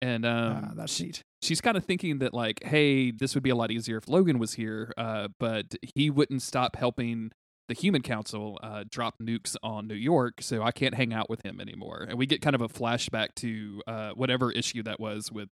And 0.00 0.24
um, 0.24 0.64
uh, 0.70 0.74
that's 0.74 0.92
she- 0.94 1.12
she's 1.42 1.60
kind 1.60 1.76
of 1.76 1.84
thinking 1.84 2.18
that 2.18 2.32
like, 2.34 2.62
hey, 2.64 3.10
this 3.10 3.34
would 3.34 3.42
be 3.42 3.50
a 3.50 3.56
lot 3.56 3.70
easier 3.70 3.96
if 3.98 4.08
Logan 4.08 4.38
was 4.38 4.54
here, 4.54 4.92
uh, 4.96 5.28
but 5.40 5.74
he 5.94 6.10
wouldn't 6.10 6.42
stop 6.42 6.76
helping 6.76 7.30
the 7.68 7.74
Human 7.74 8.00
Council 8.02 8.58
uh, 8.62 8.84
drop 8.90 9.14
nukes 9.22 9.54
on 9.62 9.86
New 9.88 9.94
York, 9.94 10.34
so 10.40 10.62
I 10.62 10.70
can't 10.70 10.94
hang 10.94 11.12
out 11.12 11.28
with 11.28 11.44
him 11.44 11.60
anymore. 11.60 12.06
And 12.08 12.16
we 12.18 12.24
get 12.26 12.40
kind 12.40 12.54
of 12.54 12.62
a 12.62 12.68
flashback 12.68 13.34
to 13.36 13.82
uh, 13.86 14.10
whatever 14.12 14.50
issue 14.50 14.82
that 14.84 14.98
was 15.00 15.30
with 15.30 15.48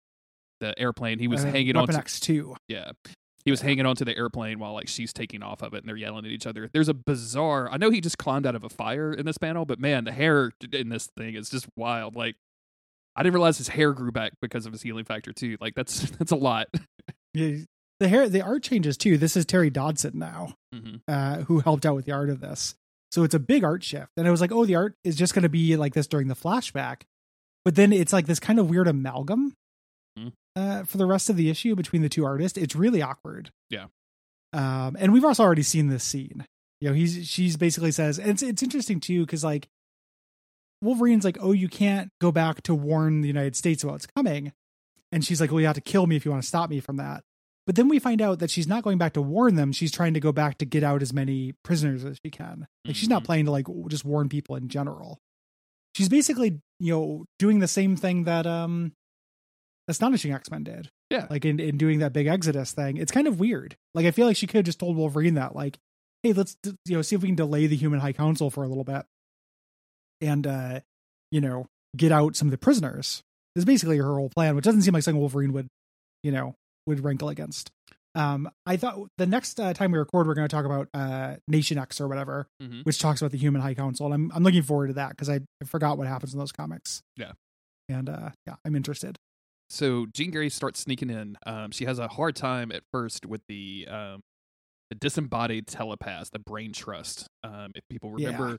the 0.59 0.77
airplane. 0.79 1.17
He 1.19 1.27
was 1.27 1.43
Uh, 1.43 1.47
hanging 1.51 1.75
on 1.75 1.87
to 1.87 1.97
X 1.97 2.19
two. 2.19 2.55
yeah. 2.67 2.91
He 3.45 3.51
was 3.51 3.59
hanging 3.61 3.85
onto 3.85 4.05
the 4.05 4.15
airplane 4.15 4.59
while 4.59 4.73
like 4.73 4.87
she's 4.87 5.11
taking 5.11 5.43
off 5.43 5.61
of 5.63 5.73
it 5.73 5.79
and 5.79 5.87
they're 5.89 5.97
yelling 5.97 6.23
at 6.25 6.31
each 6.31 6.45
other. 6.47 6.69
There's 6.71 6.87
a 6.87 6.93
bizarre 6.93 7.69
I 7.69 7.75
know 7.77 7.89
he 7.89 7.99
just 7.99 8.17
climbed 8.17 8.45
out 8.45 8.55
of 8.55 8.63
a 8.63 8.69
fire 8.69 9.11
in 9.11 9.25
this 9.25 9.37
panel, 9.37 9.65
but 9.65 9.79
man, 9.79 10.03
the 10.05 10.13
hair 10.13 10.51
in 10.71 10.87
this 10.89 11.09
thing 11.17 11.35
is 11.35 11.49
just 11.49 11.65
wild. 11.75 12.15
Like 12.15 12.35
I 13.15 13.23
didn't 13.23 13.35
realize 13.35 13.57
his 13.57 13.67
hair 13.67 13.93
grew 13.93 14.11
back 14.11 14.33
because 14.41 14.65
of 14.65 14.71
his 14.71 14.81
healing 14.81 15.05
factor 15.05 15.31
too. 15.33 15.57
Like 15.61 15.75
that's 15.75 16.09
that's 16.17 16.31
a 16.31 16.35
lot. 16.35 16.67
Yeah, 17.33 17.57
the 17.99 18.07
hair, 18.07 18.27
the 18.29 18.41
art 18.41 18.63
changes 18.63 18.97
too. 18.97 19.17
This 19.17 19.35
is 19.37 19.45
Terry 19.45 19.69
Dodson 19.69 20.17
now, 20.19 20.55
hmm 20.73 20.95
uh, 21.07 21.37
who 21.43 21.59
helped 21.59 21.85
out 21.85 21.95
with 21.95 22.05
the 22.05 22.11
art 22.11 22.29
of 22.29 22.39
this. 22.41 22.75
So 23.11 23.23
it's 23.23 23.35
a 23.35 23.39
big 23.39 23.63
art 23.63 23.83
shift. 23.83 24.09
And 24.17 24.27
I 24.27 24.31
was 24.31 24.41
like, 24.41 24.51
oh, 24.51 24.65
the 24.65 24.75
art 24.75 24.95
is 25.03 25.15
just 25.15 25.33
going 25.35 25.43
to 25.43 25.49
be 25.49 25.75
like 25.77 25.93
this 25.93 26.07
during 26.07 26.27
the 26.27 26.35
flashback, 26.35 27.01
but 27.63 27.75
then 27.75 27.93
it's 27.93 28.11
like 28.13 28.25
this 28.25 28.39
kind 28.39 28.57
of 28.59 28.69
weird 28.69 28.87
amalgam 28.87 29.53
Hmm. 30.17 30.27
uh, 30.55 30.83
for 30.83 30.97
the 30.97 31.05
rest 31.07 31.29
of 31.29 31.37
the 31.37 31.49
issue 31.49 31.75
between 31.75 32.01
the 32.03 32.09
two 32.09 32.23
artists. 32.25 32.55
It's 32.57 32.75
really 32.75 33.01
awkward. 33.01 33.49
Yeah. 33.71 33.85
Um, 34.53 34.95
and 34.99 35.11
we've 35.11 35.25
also 35.25 35.41
already 35.43 35.63
seen 35.63 35.87
this 35.87 36.03
scene. 36.03 36.45
You 36.81 36.89
know, 36.89 36.93
he's 36.95 37.27
she's 37.27 37.57
basically 37.57 37.91
says, 37.91 38.19
and 38.19 38.29
it's 38.29 38.43
it's 38.43 38.61
interesting 38.61 38.99
too 38.99 39.25
because 39.25 39.43
like 39.43 39.67
Wolverine's 40.83 41.23
like, 41.25 41.37
oh, 41.39 41.51
you 41.53 41.67
can't 41.69 42.09
go 42.21 42.31
back 42.31 42.61
to 42.63 42.75
warn 42.75 43.21
the 43.21 43.27
United 43.27 43.55
States 43.55 43.83
about 43.83 43.93
what's 43.93 44.05
coming, 44.07 44.51
and 45.11 45.23
she's 45.25 45.39
like, 45.41 45.51
well, 45.51 45.59
you 45.61 45.67
have 45.67 45.75
to 45.75 45.81
kill 45.81 46.05
me 46.07 46.15
if 46.15 46.25
you 46.25 46.31
want 46.31 46.43
to 46.43 46.47
stop 46.47 46.69
me 46.69 46.79
from 46.79 46.97
that. 46.97 47.23
But 47.65 47.75
then 47.75 47.87
we 47.87 47.97
find 47.97 48.21
out 48.21 48.39
that 48.39 48.51
she's 48.51 48.67
not 48.67 48.83
going 48.83 48.97
back 48.97 49.13
to 49.13 49.21
warn 49.21 49.55
them. 49.55 49.71
She's 49.71 49.91
trying 49.91 50.13
to 50.15 50.19
go 50.19 50.33
back 50.33 50.57
to 50.57 50.65
get 50.65 50.83
out 50.83 51.01
as 51.01 51.13
many 51.13 51.53
prisoners 51.63 52.03
as 52.03 52.17
she 52.25 52.29
can. 52.29 52.67
Like 52.85 52.95
she's 52.97 53.07
not 53.07 53.23
Mhm. 53.23 53.25
planning 53.25 53.45
to 53.45 53.51
like 53.51 53.67
just 53.87 54.03
warn 54.03 54.27
people 54.27 54.57
in 54.57 54.67
general. 54.67 55.19
She's 55.95 56.09
basically, 56.09 56.59
you 56.81 56.91
know, 56.93 57.25
doing 57.39 57.59
the 57.59 57.67
same 57.69 57.95
thing 57.95 58.25
that 58.25 58.45
um 58.45 58.91
Astonishing 59.87 60.31
X-Men 60.33 60.63
did. 60.63 60.89
Yeah. 61.09 61.27
Like 61.29 61.45
in, 61.45 61.59
in 61.59 61.77
doing 61.77 61.99
that 61.99 62.13
big 62.13 62.27
Exodus 62.27 62.71
thing. 62.73 62.97
It's 62.97 63.11
kind 63.11 63.27
of 63.27 63.39
weird. 63.39 63.75
Like 63.93 64.05
I 64.05 64.11
feel 64.11 64.25
like 64.27 64.37
she 64.37 64.47
could 64.47 64.57
have 64.57 64.65
just 64.65 64.79
told 64.79 64.95
Wolverine 64.97 65.35
that, 65.35 65.55
like, 65.55 65.77
hey, 66.23 66.33
let's 66.33 66.55
you 66.85 66.95
know, 66.95 67.01
see 67.01 67.15
if 67.15 67.21
we 67.21 67.27
can 67.27 67.35
delay 67.35 67.67
the 67.67 67.75
human 67.75 67.99
high 67.99 68.13
council 68.13 68.49
for 68.49 68.63
a 68.63 68.67
little 68.67 68.83
bit. 68.85 69.05
And 70.23 70.47
uh, 70.47 70.79
you 71.31 71.41
know, 71.41 71.67
get 71.95 72.11
out 72.11 72.35
some 72.35 72.47
of 72.47 72.51
the 72.51 72.57
prisoners. 72.57 73.21
Is 73.55 73.65
basically 73.65 73.97
her 73.97 74.15
whole 74.15 74.31
plan, 74.35 74.55
which 74.55 74.65
doesn't 74.65 74.81
seem 74.81 74.95
like 74.95 75.03
something 75.03 75.19
Wolverine 75.19 75.53
would, 75.53 75.67
you 76.23 76.31
know, 76.31 76.55
would 76.87 77.03
rankle 77.03 77.29
against. 77.29 77.69
Um, 78.15 78.49
I 78.65 78.77
thought 78.77 79.07
the 79.19 79.27
next 79.27 79.59
uh, 79.59 79.73
time 79.73 79.91
we 79.91 79.99
record, 79.99 80.25
we're 80.27 80.33
going 80.33 80.47
to 80.47 80.55
talk 80.55 80.65
about 80.65 80.87
uh, 80.93 81.35
Nation 81.47 81.77
X 81.77 82.01
or 82.01 82.07
whatever, 82.07 82.47
hmm 82.59 82.81
which 82.81 82.99
talks 82.99 83.21
about 83.21 83.31
the 83.31 83.37
Human 83.37 83.61
High 83.61 83.75
Council, 83.75 84.05
and 84.07 84.13
I'm 84.15 84.31
I'm 84.33 84.43
looking 84.43 84.63
forward 84.63 84.87
to 84.87 84.93
that 84.93 85.09
because 85.09 85.29
I, 85.29 85.35
I 85.61 85.65
forgot 85.65 85.97
what 85.99 86.07
happens 86.07 86.33
in 86.33 86.39
those 86.39 86.51
comics. 86.51 87.01
Yeah. 87.15 87.33
and 87.89 88.09
uh, 88.09 88.29
yeah, 88.47 88.55
I'm 88.65 88.75
interested. 88.75 89.17
So 89.69 90.05
Jean 90.13 90.31
Grey 90.31 90.49
starts 90.49 90.79
sneaking 90.79 91.09
in. 91.09 91.37
Um, 91.45 91.71
she 91.71 91.85
has 91.85 91.99
a 91.99 92.07
hard 92.07 92.35
time 92.35 92.71
at 92.71 92.83
first 92.91 93.25
with 93.25 93.41
the 93.47 93.87
um, 93.89 94.21
the 94.89 94.95
disembodied 94.95 95.67
telepath, 95.67 96.29
the 96.31 96.39
brain 96.39 96.73
trust. 96.73 97.27
Um, 97.43 97.71
if 97.75 97.83
people 97.89 98.13
Yeah. 98.17 98.57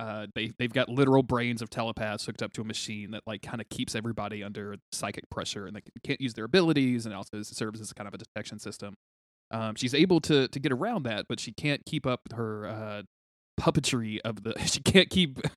Uh, 0.00 0.26
they 0.34 0.50
they've 0.58 0.72
got 0.72 0.88
literal 0.88 1.22
brains 1.22 1.60
of 1.62 1.68
telepaths 1.70 2.24
hooked 2.24 2.42
up 2.42 2.52
to 2.54 2.62
a 2.62 2.64
machine 2.64 3.10
that 3.10 3.22
like 3.26 3.42
kind 3.42 3.60
of 3.60 3.68
keeps 3.68 3.94
everybody 3.94 4.42
under 4.42 4.76
psychic 4.92 5.28
pressure, 5.30 5.66
and 5.66 5.76
they 5.76 5.82
can't 6.02 6.20
use 6.20 6.34
their 6.34 6.46
abilities, 6.46 7.04
and 7.06 7.14
also 7.14 7.42
serves 7.42 7.80
as 7.80 7.92
kind 7.92 8.08
of 8.08 8.14
a 8.14 8.18
detection 8.18 8.58
system. 8.58 8.94
Um, 9.50 9.74
she's 9.74 9.94
able 9.94 10.20
to 10.22 10.48
to 10.48 10.58
get 10.60 10.72
around 10.72 11.02
that, 11.04 11.26
but 11.28 11.38
she 11.40 11.52
can't 11.52 11.84
keep 11.84 12.06
up 12.06 12.20
her 12.34 12.66
uh, 12.66 13.02
puppetry 13.60 14.18
of 14.24 14.42
the. 14.42 14.54
She 14.66 14.80
can't 14.80 15.10
keep. 15.10 15.38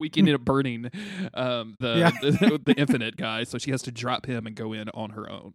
Weekend 0.00 0.28
up 0.28 0.42
burning 0.42 0.90
um, 1.34 1.74
the, 1.80 1.96
Yeah. 1.98 2.10
the 2.20 2.60
the 2.64 2.74
infinite 2.74 3.16
guy, 3.16 3.42
so 3.44 3.58
she 3.58 3.72
has 3.72 3.82
to 3.82 3.90
drop 3.90 4.26
him 4.26 4.46
and 4.46 4.54
go 4.54 4.72
in 4.72 4.88
on 4.90 5.10
her 5.10 5.28
own. 5.28 5.54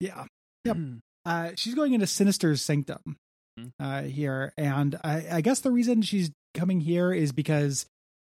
Yeah, 0.00 0.24
Yep. 0.64 0.76
uh, 1.26 1.50
she's 1.56 1.74
going 1.74 1.92
into 1.92 2.06
Sinister's 2.06 2.62
sanctum 2.62 3.16
Mhm. 3.60 3.70
uh, 3.78 4.02
here, 4.04 4.54
and 4.56 4.98
I, 5.04 5.26
I 5.32 5.40
guess 5.42 5.60
the 5.60 5.72
reason 5.72 6.00
she's 6.00 6.30
coming 6.54 6.80
here 6.80 7.12
is 7.12 7.32
because 7.32 7.86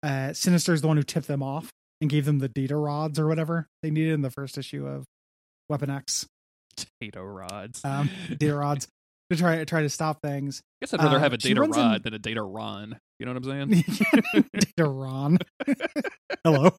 uh, 0.04 0.34
Sinister 0.34 0.74
is 0.74 0.82
the 0.82 0.88
one 0.88 0.98
who 0.98 1.04
tipped 1.04 1.28
them 1.28 1.42
off 1.44 1.70
and 2.02 2.10
gave 2.10 2.26
them 2.26 2.40
the 2.40 2.48
data 2.50 2.76
rods 2.76 3.20
or 3.20 3.28
whatever 3.28 3.68
they 3.82 3.92
needed 3.92 4.14
in 4.14 4.22
the 4.22 4.32
first 4.32 4.58
issue 4.58 4.86
of 4.86 5.06
Weapon 5.70 5.90
X. 5.90 6.28
Data 7.02 7.22
rods. 7.22 7.84
Um, 7.84 8.10
data 8.38 8.56
rods 8.56 8.88
to 9.30 9.38
try 9.38 9.64
try 9.66 9.82
to 9.82 9.90
stop 9.90 10.22
things. 10.22 10.62
I 10.82 10.86
guess 10.86 10.94
I'd 10.94 11.04
rather 11.04 11.20
have 11.20 11.34
a 11.34 11.38
data 11.38 11.62
rod 11.62 11.98
in- 11.98 12.02
than 12.04 12.14
a 12.14 12.20
data 12.20 12.42
ron. 12.42 12.98
You 13.20 13.26
know 13.26 13.34
what 13.34 13.46
I'm 13.46 13.72
saying? 13.72 13.84
data 14.78 14.90
Ron. 14.90 15.40
Hello. 16.46 16.72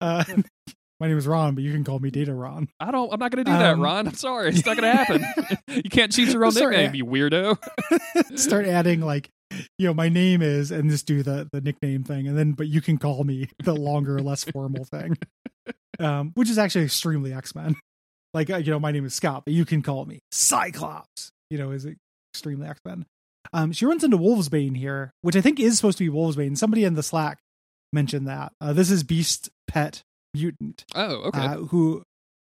uh, 0.00 0.24
my 1.00 1.08
name 1.08 1.16
is 1.16 1.26
Ron, 1.26 1.54
but 1.54 1.64
you 1.64 1.72
can 1.72 1.82
call 1.82 1.98
me 1.98 2.10
Data 2.10 2.34
Ron. 2.34 2.68
I 2.78 2.90
don't. 2.90 3.12
I'm 3.12 3.18
not 3.18 3.32
going 3.32 3.44
to 3.44 3.50
do 3.50 3.56
that, 3.56 3.72
Um, 3.74 3.80
Ron. 3.80 4.06
I'm 4.08 4.14
sorry. 4.14 4.50
It's 4.50 4.66
not 4.66 4.76
going 4.76 4.92
to 4.92 4.96
happen. 4.96 5.24
you 5.84 5.90
can't 5.90 6.12
choose 6.12 6.32
your 6.32 6.44
own 6.44 6.54
nickname, 6.54 6.94
you 6.94 7.06
weirdo. 7.06 7.58
Start 8.38 8.66
adding 8.66 9.00
like, 9.00 9.30
you 9.78 9.86
know, 9.86 9.94
my 9.94 10.08
name 10.10 10.42
is, 10.42 10.70
and 10.70 10.90
just 10.90 11.06
do 11.06 11.22
the 11.22 11.48
the 11.52 11.60
nickname 11.60 12.04
thing, 12.04 12.28
and 12.28 12.36
then 12.36 12.52
but 12.52 12.68
you 12.68 12.80
can 12.80 12.98
call 12.98 13.24
me 13.24 13.48
the 13.64 13.74
longer, 13.74 14.20
less 14.20 14.44
formal 14.44 14.84
thing, 14.84 15.16
um, 15.98 16.32
which 16.34 16.50
is 16.50 16.58
actually 16.58 16.84
extremely 16.84 17.32
X 17.32 17.54
Men. 17.54 17.76
Like, 18.32 18.50
uh, 18.50 18.58
you 18.58 18.70
know, 18.70 18.78
my 18.78 18.92
name 18.92 19.04
is 19.04 19.14
Scott, 19.14 19.42
but 19.44 19.54
you 19.54 19.64
can 19.64 19.82
call 19.82 20.04
me 20.04 20.20
Cyclops. 20.30 21.30
You 21.48 21.58
know, 21.58 21.70
is 21.72 21.86
extremely 22.34 22.68
X 22.68 22.78
Men. 22.84 23.06
Um, 23.52 23.72
she 23.72 23.86
runs 23.86 24.04
into 24.04 24.18
Wolvesbane 24.18 24.76
here, 24.76 25.12
which 25.22 25.34
I 25.34 25.40
think 25.40 25.58
is 25.58 25.76
supposed 25.76 25.98
to 25.98 26.08
be 26.08 26.14
Wolvesbane. 26.14 26.56
Somebody 26.56 26.84
in 26.84 26.94
the 26.94 27.02
Slack 27.02 27.38
mentioned 27.92 28.28
that. 28.28 28.52
Uh, 28.60 28.72
this 28.72 28.90
is 28.90 29.02
Beast 29.02 29.48
Pet 29.66 30.02
Mutant. 30.34 30.84
Oh, 30.94 31.14
okay. 31.28 31.40
uh, 31.40 31.56
who 31.56 32.02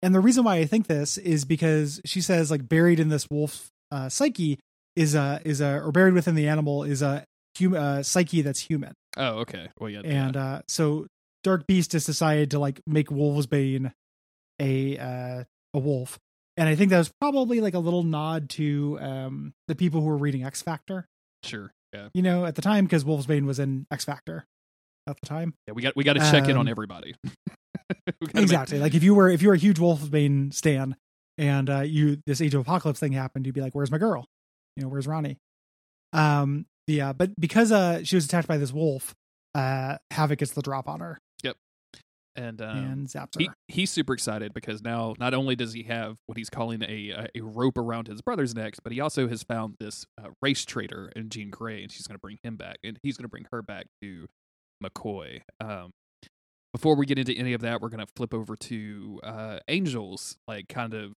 and 0.02 0.14
the 0.14 0.20
reason 0.20 0.44
why 0.44 0.56
I 0.56 0.66
think 0.66 0.86
this 0.86 1.18
is 1.18 1.44
because 1.44 2.00
she 2.04 2.20
says 2.20 2.50
like 2.50 2.68
buried 2.68 3.00
in 3.00 3.08
this 3.08 3.28
wolf 3.30 3.68
uh, 3.90 4.08
psyche 4.08 4.58
is 4.96 5.14
a 5.14 5.40
is 5.44 5.60
a 5.60 5.80
or 5.80 5.90
buried 5.92 6.14
within 6.14 6.34
the 6.34 6.46
animal 6.48 6.84
is 6.84 7.02
a 7.02 7.24
human 7.56 7.80
uh, 7.80 8.02
psyche 8.02 8.42
that's 8.42 8.60
human 8.60 8.92
oh, 9.16 9.38
okay. 9.40 9.68
Well, 9.80 9.90
yeah. 9.90 10.00
and 10.04 10.36
uh 10.36 10.62
so 10.68 11.06
dark 11.42 11.66
beast 11.66 11.92
has 11.92 12.04
decided 12.04 12.50
to 12.52 12.58
like 12.58 12.80
make 12.86 13.08
wolvesbane 13.08 13.92
a 14.60 14.98
uh 14.98 15.44
a 15.74 15.78
wolf 15.78 16.18
and 16.56 16.68
i 16.68 16.74
think 16.74 16.90
that 16.90 16.98
was 16.98 17.10
probably 17.20 17.60
like 17.60 17.74
a 17.74 17.78
little 17.78 18.02
nod 18.02 18.48
to 18.50 18.98
um 19.00 19.52
the 19.68 19.74
people 19.74 20.00
who 20.00 20.06
were 20.06 20.16
reading 20.16 20.44
x 20.44 20.62
factor 20.62 21.06
sure. 21.42 21.72
Yeah. 21.92 22.08
you 22.14 22.22
know 22.22 22.44
at 22.44 22.54
the 22.56 22.62
time 22.62 22.84
because 22.86 23.04
wolvesbane 23.04 23.46
was 23.46 23.58
in 23.58 23.86
x 23.90 24.04
factor 24.04 24.44
at 25.06 25.16
the 25.20 25.26
time 25.26 25.54
Yeah. 25.68 25.74
We 25.74 25.82
got. 25.82 25.94
We 25.96 26.02
got 26.04 26.14
to 26.14 26.20
check 26.20 26.44
in 26.48 26.52
on 26.56 26.66
Um, 26.66 26.68
everybody. 26.68 27.14
Gotta 28.06 28.14
make- 28.34 28.36
exactly. 28.42 28.78
Like 28.78 28.94
if 28.94 29.02
you 29.02 29.14
were 29.14 29.28
if 29.28 29.42
you 29.42 29.48
were 29.48 29.54
a 29.54 29.58
huge 29.58 29.78
wolfsbane 29.78 30.52
stan 30.54 30.96
and 31.38 31.68
uh 31.68 31.80
you 31.80 32.18
this 32.26 32.40
age 32.40 32.54
of 32.54 32.60
apocalypse 32.60 33.00
thing 33.00 33.12
happened 33.12 33.44
you'd 33.46 33.54
be 33.54 33.60
like 33.60 33.74
where's 33.74 33.90
my 33.90 33.98
girl? 33.98 34.24
You 34.76 34.82
know 34.84 34.88
where's 34.88 35.06
ronnie? 35.06 35.38
Um 36.12 36.66
yeah 36.86 37.12
but 37.12 37.30
because 37.38 37.72
uh 37.72 38.02
she 38.04 38.16
was 38.16 38.24
attacked 38.26 38.48
by 38.48 38.56
this 38.58 38.72
wolf 38.72 39.14
uh 39.54 39.96
havoc 40.10 40.38
gets 40.38 40.52
the 40.52 40.62
drop 40.62 40.88
on 40.88 41.00
her. 41.00 41.18
Yep. 41.42 41.56
and 42.36 42.60
um, 42.62 42.76
and 42.78 43.06
zaps 43.08 43.38
he, 43.38 43.46
her 43.46 43.54
he's 43.68 43.90
super 43.90 44.12
excited 44.14 44.52
because 44.54 44.82
now 44.82 45.14
not 45.18 45.34
only 45.34 45.54
does 45.56 45.72
he 45.72 45.82
have 45.84 46.16
what 46.26 46.36
he's 46.38 46.50
calling 46.50 46.82
a 46.82 47.10
a- 47.10 47.28
a 47.36 47.40
rope 47.40 47.78
around 47.78 48.06
his 48.08 48.22
brother's 48.22 48.54
neck, 48.54 48.74
but 48.82 48.92
he 48.92 49.00
also 49.00 49.28
has 49.28 49.42
found 49.42 49.74
this 49.80 50.04
uh, 50.22 50.28
race 50.42 50.64
traitor 50.64 51.10
in 51.16 51.28
Jean 51.30 51.50
Grey, 51.50 51.82
and 51.82 51.90
she's 51.92 52.06
going 52.06 52.16
to 52.16 52.20
bring 52.20 52.38
him 52.42 52.56
back, 52.56 52.78
and 52.84 52.98
he's 53.02 53.16
going 53.16 53.24
to 53.24 53.28
bring 53.28 53.46
her 53.52 53.62
back 53.62 53.86
to 54.02 54.26
McCoy. 54.82 55.40
Um, 55.60 55.90
before 56.74 56.96
we 56.96 57.06
get 57.06 57.18
into 57.20 57.32
any 57.32 57.52
of 57.52 57.60
that, 57.60 57.80
we're 57.80 57.88
going 57.88 58.04
to 58.04 58.12
flip 58.16 58.34
over 58.34 58.56
to 58.56 59.20
uh, 59.22 59.58
Angels, 59.68 60.36
like 60.48 60.68
kind 60.68 60.92
of 60.92 61.12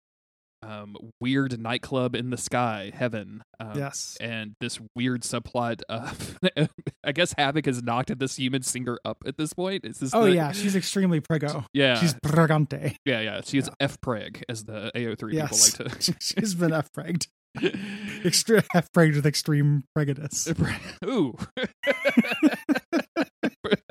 um, 0.61 0.97
weird 1.21 1.57
nightclub 1.57 2.13
in 2.13 2.29
the 2.29 2.37
sky, 2.37 2.91
heaven. 2.93 3.41
Um, 3.57 3.71
yes 3.77 4.17
and 4.19 4.55
this 4.59 4.79
weird 4.95 5.21
subplot 5.21 5.81
of 5.87 6.37
I 7.05 7.13
guess 7.13 7.33
Havoc 7.37 7.65
has 7.67 7.81
knocked 7.81 8.17
this 8.19 8.35
human 8.35 8.63
singer 8.63 8.99
up 9.05 9.23
at 9.25 9.37
this 9.37 9.53
point. 9.53 9.85
Is 9.85 9.99
this 9.99 10.13
oh 10.13 10.25
the- 10.25 10.33
yeah 10.33 10.51
she's 10.51 10.75
extremely 10.75 11.21
prego 11.21 11.63
yeah 11.73 11.97
she's 11.99 12.13
pregante 12.15 12.97
yeah 13.05 13.21
yeah 13.21 13.41
she 13.45 13.59
is 13.59 13.67
yeah. 13.67 13.73
F 13.79 14.01
preg 14.01 14.43
as 14.49 14.65
the 14.65 14.91
AO3 14.93 15.33
yes 15.33 15.71
people 15.71 15.85
like 15.85 15.99
to 15.99 16.15
she's 16.19 16.53
been 16.53 16.73
f-pregged 16.73 17.27
extreme 18.25 18.61
f-pregged 18.75 19.15
with 19.15 19.25
extreme 19.25 19.85
prejudice 19.95 20.49
Ooh. 21.05 21.37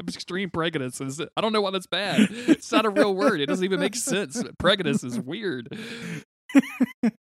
Extreme 0.08 0.50
prejudice 0.50 1.00
is. 1.00 1.20
I 1.20 1.40
don't 1.40 1.52
know 1.52 1.61
why 1.61 1.70
that's 1.70 1.87
bad. 1.87 2.28
It's 2.30 2.70
not 2.70 2.84
a 2.84 2.90
real 2.90 3.14
word. 3.14 3.40
It 3.40 3.46
doesn't 3.46 3.64
even 3.64 3.80
make 3.80 3.96
sense. 3.96 4.42
Prejudice 4.58 5.04
is 5.04 5.18
weird. 5.18 5.68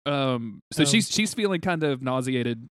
Um. 0.06 0.62
So 0.72 0.84
Um, 0.84 0.86
she's 0.86 1.10
she's 1.10 1.34
feeling 1.34 1.60
kind 1.60 1.82
of 1.82 2.00
nauseated, 2.00 2.66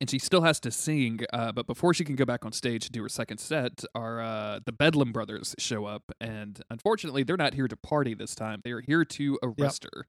and 0.00 0.10
she 0.10 0.18
still 0.18 0.42
has 0.42 0.58
to 0.60 0.72
sing. 0.72 1.20
Uh. 1.32 1.52
But 1.52 1.68
before 1.68 1.94
she 1.94 2.04
can 2.04 2.16
go 2.16 2.24
back 2.24 2.44
on 2.44 2.50
stage 2.50 2.86
to 2.86 2.90
do 2.90 3.00
her 3.02 3.08
second 3.08 3.38
set, 3.38 3.84
our 3.94 4.20
uh 4.20 4.58
the 4.66 4.72
Bedlam 4.72 5.12
brothers 5.12 5.54
show 5.56 5.86
up, 5.86 6.02
and 6.20 6.60
unfortunately, 6.68 7.22
they're 7.22 7.36
not 7.36 7.54
here 7.54 7.68
to 7.68 7.76
party 7.76 8.14
this 8.14 8.34
time. 8.34 8.60
They 8.64 8.72
are 8.72 8.80
here 8.80 9.04
to 9.04 9.38
arrest 9.40 9.84
her. 9.84 10.08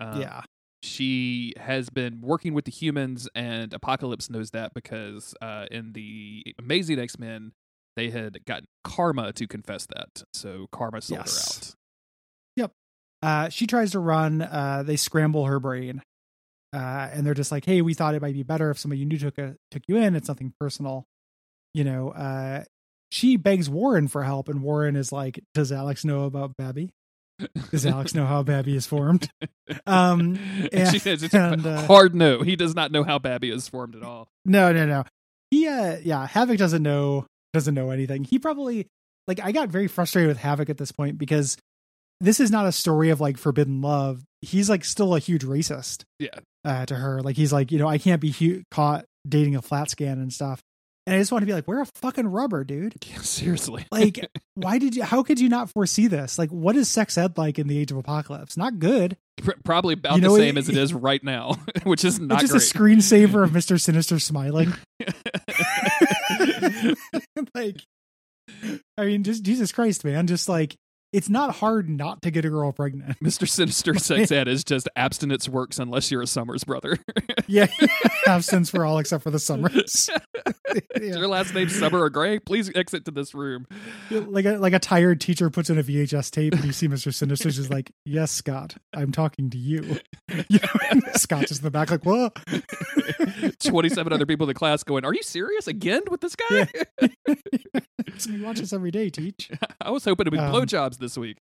Um, 0.00 0.20
yeah 0.20 0.42
she 0.82 1.54
has 1.58 1.90
been 1.90 2.20
working 2.20 2.54
with 2.54 2.64
the 2.64 2.70
humans, 2.70 3.28
and 3.34 3.72
Apocalypse 3.72 4.30
knows 4.30 4.50
that 4.52 4.74
because 4.74 5.34
uh, 5.42 5.66
in 5.70 5.92
the 5.92 6.54
Amazing 6.58 6.98
X 6.98 7.18
Men, 7.18 7.52
they 7.98 8.10
had 8.10 8.44
gotten 8.46 8.66
Karma 8.84 9.32
to 9.34 9.46
confess 9.46 9.86
that. 9.86 10.22
So 10.32 10.66
Karma 10.72 11.00
sold 11.00 11.20
Yes. 11.20 11.58
her 11.58 11.66
out. 11.66 11.74
uh, 13.20 13.48
she 13.48 13.66
tries 13.66 13.90
to 13.90 13.98
run. 13.98 14.42
Uh, 14.42 14.84
they 14.86 14.94
scramble 14.94 15.46
her 15.46 15.58
brain, 15.58 16.02
uh, 16.72 17.08
and 17.12 17.26
they're 17.26 17.34
just 17.34 17.50
like, 17.50 17.64
"Hey, 17.64 17.82
we 17.82 17.92
thought 17.92 18.14
it 18.14 18.22
might 18.22 18.34
be 18.34 18.44
better 18.44 18.70
if 18.70 18.78
somebody 18.78 19.00
you 19.00 19.06
knew 19.06 19.18
took 19.18 19.38
a, 19.38 19.56
took 19.72 19.82
you 19.88 19.96
in. 19.96 20.14
It's 20.14 20.28
nothing 20.28 20.52
personal, 20.60 21.04
you 21.74 21.82
know." 21.82 22.10
Uh, 22.10 22.62
she 23.10 23.36
begs 23.36 23.68
Warren 23.68 24.06
for 24.06 24.22
help, 24.22 24.48
and 24.48 24.62
Warren 24.62 24.94
is 24.94 25.10
like, 25.10 25.40
"Does 25.52 25.72
Alex 25.72 26.04
know 26.04 26.26
about 26.26 26.56
Babby? 26.56 26.90
Does 27.72 27.84
Alex 27.86 28.14
know 28.14 28.24
how 28.24 28.44
Babby 28.44 28.76
is 28.76 28.86
formed?" 28.86 29.28
Um, 29.86 30.38
and 30.72 30.88
she 30.90 30.98
says 30.98 31.22
it's 31.22 31.34
and, 31.34 31.66
a 31.66 31.70
uh, 31.70 31.86
hard 31.86 32.14
no. 32.14 32.40
He 32.42 32.56
does 32.56 32.74
not 32.74 32.90
know 32.90 33.02
how 33.02 33.18
Babby 33.18 33.50
is 33.50 33.68
formed 33.68 33.96
at 33.96 34.02
all. 34.02 34.28
No, 34.46 34.72
no, 34.72 34.86
no. 34.86 35.04
He, 35.50 35.66
uh, 35.66 35.98
yeah, 36.02 36.26
Havoc 36.26 36.56
doesn't 36.56 36.82
know 36.82 37.26
doesn't 37.52 37.74
know 37.74 37.90
anything. 37.90 38.24
He 38.24 38.38
probably 38.38 38.86
like 39.26 39.40
I 39.42 39.52
got 39.52 39.68
very 39.68 39.88
frustrated 39.88 40.28
with 40.28 40.38
Havoc 40.38 40.70
at 40.70 40.78
this 40.78 40.92
point 40.92 41.18
because 41.18 41.56
this 42.20 42.40
is 42.40 42.50
not 42.50 42.66
a 42.66 42.72
story 42.72 43.10
of 43.10 43.20
like 43.20 43.36
forbidden 43.38 43.80
love. 43.80 44.22
He's 44.42 44.68
like 44.70 44.84
still 44.84 45.14
a 45.14 45.18
huge 45.18 45.44
racist. 45.44 46.04
Yeah. 46.18 46.30
Uh, 46.64 46.84
to 46.86 46.94
her, 46.96 47.22
like 47.22 47.36
he's 47.36 47.52
like, 47.52 47.70
you 47.72 47.78
know, 47.78 47.88
I 47.88 47.98
can't 47.98 48.20
be 48.20 48.30
hu- 48.32 48.62
caught 48.70 49.04
dating 49.26 49.54
a 49.56 49.62
flat 49.62 49.90
scan 49.90 50.18
and 50.18 50.32
stuff. 50.32 50.60
And 51.06 51.16
I 51.16 51.18
just 51.20 51.32
want 51.32 51.40
to 51.40 51.46
be 51.46 51.54
like, 51.54 51.66
we're 51.66 51.80
a 51.80 51.86
fucking 51.94 52.26
rubber, 52.26 52.64
dude. 52.64 52.94
Yeah, 53.06 53.18
seriously. 53.20 53.86
Like, 53.92 54.28
why 54.56 54.78
did 54.78 54.94
you? 54.96 55.04
How 55.04 55.22
could 55.22 55.40
you 55.40 55.48
not 55.48 55.70
foresee 55.70 56.06
this? 56.08 56.38
Like, 56.38 56.50
what 56.50 56.76
is 56.76 56.88
sex 56.90 57.16
ed 57.16 57.38
like 57.38 57.58
in 57.58 57.68
the 57.68 57.78
age 57.78 57.90
of 57.92 57.96
apocalypse? 57.96 58.56
Not 58.58 58.78
good. 58.78 59.16
Pr- 59.42 59.52
probably 59.64 59.94
about 59.94 60.16
You 60.16 60.22
know, 60.22 60.34
the 60.34 60.40
same 60.40 60.56
it- 60.56 60.60
as 60.60 60.68
it 60.68 60.76
is 60.76 60.92
right 60.94 61.22
now, 61.24 61.54
which 61.84 62.04
is 62.04 62.18
not 62.20 62.42
it's 62.42 62.52
just 62.52 62.74
a 62.74 62.78
screensaver 62.78 63.42
of 63.44 63.52
Mister 63.54 63.78
Sinister 63.78 64.18
smiling. 64.18 64.74
like 67.54 67.76
i 68.96 69.04
mean 69.04 69.22
just 69.24 69.42
jesus 69.42 69.72
christ 69.72 70.04
man 70.04 70.26
just 70.26 70.48
like 70.48 70.76
it's 71.12 71.30
not 71.30 71.54
hard 71.56 71.88
not 71.88 72.20
to 72.20 72.30
get 72.30 72.44
a 72.44 72.50
girl 72.50 72.70
pregnant 72.72 73.18
Mr. 73.24 73.48
Sinister 73.48 73.94
Sex 73.98 74.30
Ed 74.30 74.46
is 74.46 74.62
just 74.62 74.88
abstinence 74.94 75.48
works 75.48 75.78
unless 75.78 76.10
you're 76.10 76.20
a 76.20 76.26
Summers 76.26 76.64
brother. 76.64 76.98
yeah 77.46 77.66
absence 78.26 78.68
for 78.68 78.84
all 78.84 78.98
except 78.98 79.22
for 79.22 79.30
the 79.30 79.38
summers 79.38 80.10
Is 80.96 81.16
your 81.16 81.28
last 81.28 81.54
name 81.54 81.68
Summer 81.68 82.00
or 82.00 82.10
Gray? 82.10 82.38
Please 82.38 82.70
exit 82.74 83.04
to 83.06 83.10
this 83.10 83.34
room. 83.34 83.66
like 84.10 84.44
a 84.44 84.56
like 84.58 84.72
a 84.72 84.78
tired 84.78 85.20
teacher 85.20 85.50
puts 85.50 85.70
in 85.70 85.78
a 85.78 85.82
vhs 85.82 86.30
tape 86.30 86.54
and 86.54 86.64
you 86.64 86.72
see 86.72 86.88
mr 86.88 87.12
sinister 87.12 87.50
just 87.50 87.70
like 87.70 87.90
yes 88.04 88.30
scott 88.30 88.76
i'm 88.94 89.12
talking 89.12 89.50
to 89.50 89.58
you, 89.58 89.98
you 90.48 90.58
know, 90.60 91.00
scott's 91.14 91.48
just 91.48 91.60
in 91.60 91.64
the 91.64 91.70
back 91.70 91.90
like 91.90 92.04
whoa 92.04 92.30
27 93.60 94.12
other 94.12 94.26
people 94.26 94.44
in 94.44 94.48
the 94.48 94.54
class 94.54 94.82
going, 94.82 95.04
Are 95.04 95.14
you 95.14 95.22
serious 95.22 95.66
again 95.66 96.02
with 96.10 96.20
this 96.20 96.34
guy? 96.36 96.68
so 98.18 98.30
we 98.32 98.42
watch 98.42 98.58
this 98.58 98.72
every 98.72 98.90
day 98.90 99.10
teach 99.10 99.50
I 99.80 99.90
was 99.90 100.04
hoping 100.04 100.26
it 100.26 100.30
would 100.32 100.38
be 100.38 100.42
Um, 100.42 100.52
blowjobs 100.52 100.98
this 100.98 101.16
week. 101.16 101.38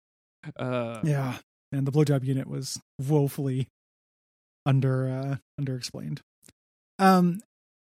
Uh, 0.57 0.99
yeah 1.03 1.37
and 1.71 1.87
the 1.87 1.91
blowjob 1.91 2.23
unit 2.23 2.47
was 2.47 2.79
woefully 2.99 3.67
under 4.65 5.09
uh 5.09 5.35
underexplained 5.61 6.19
um 6.99 7.39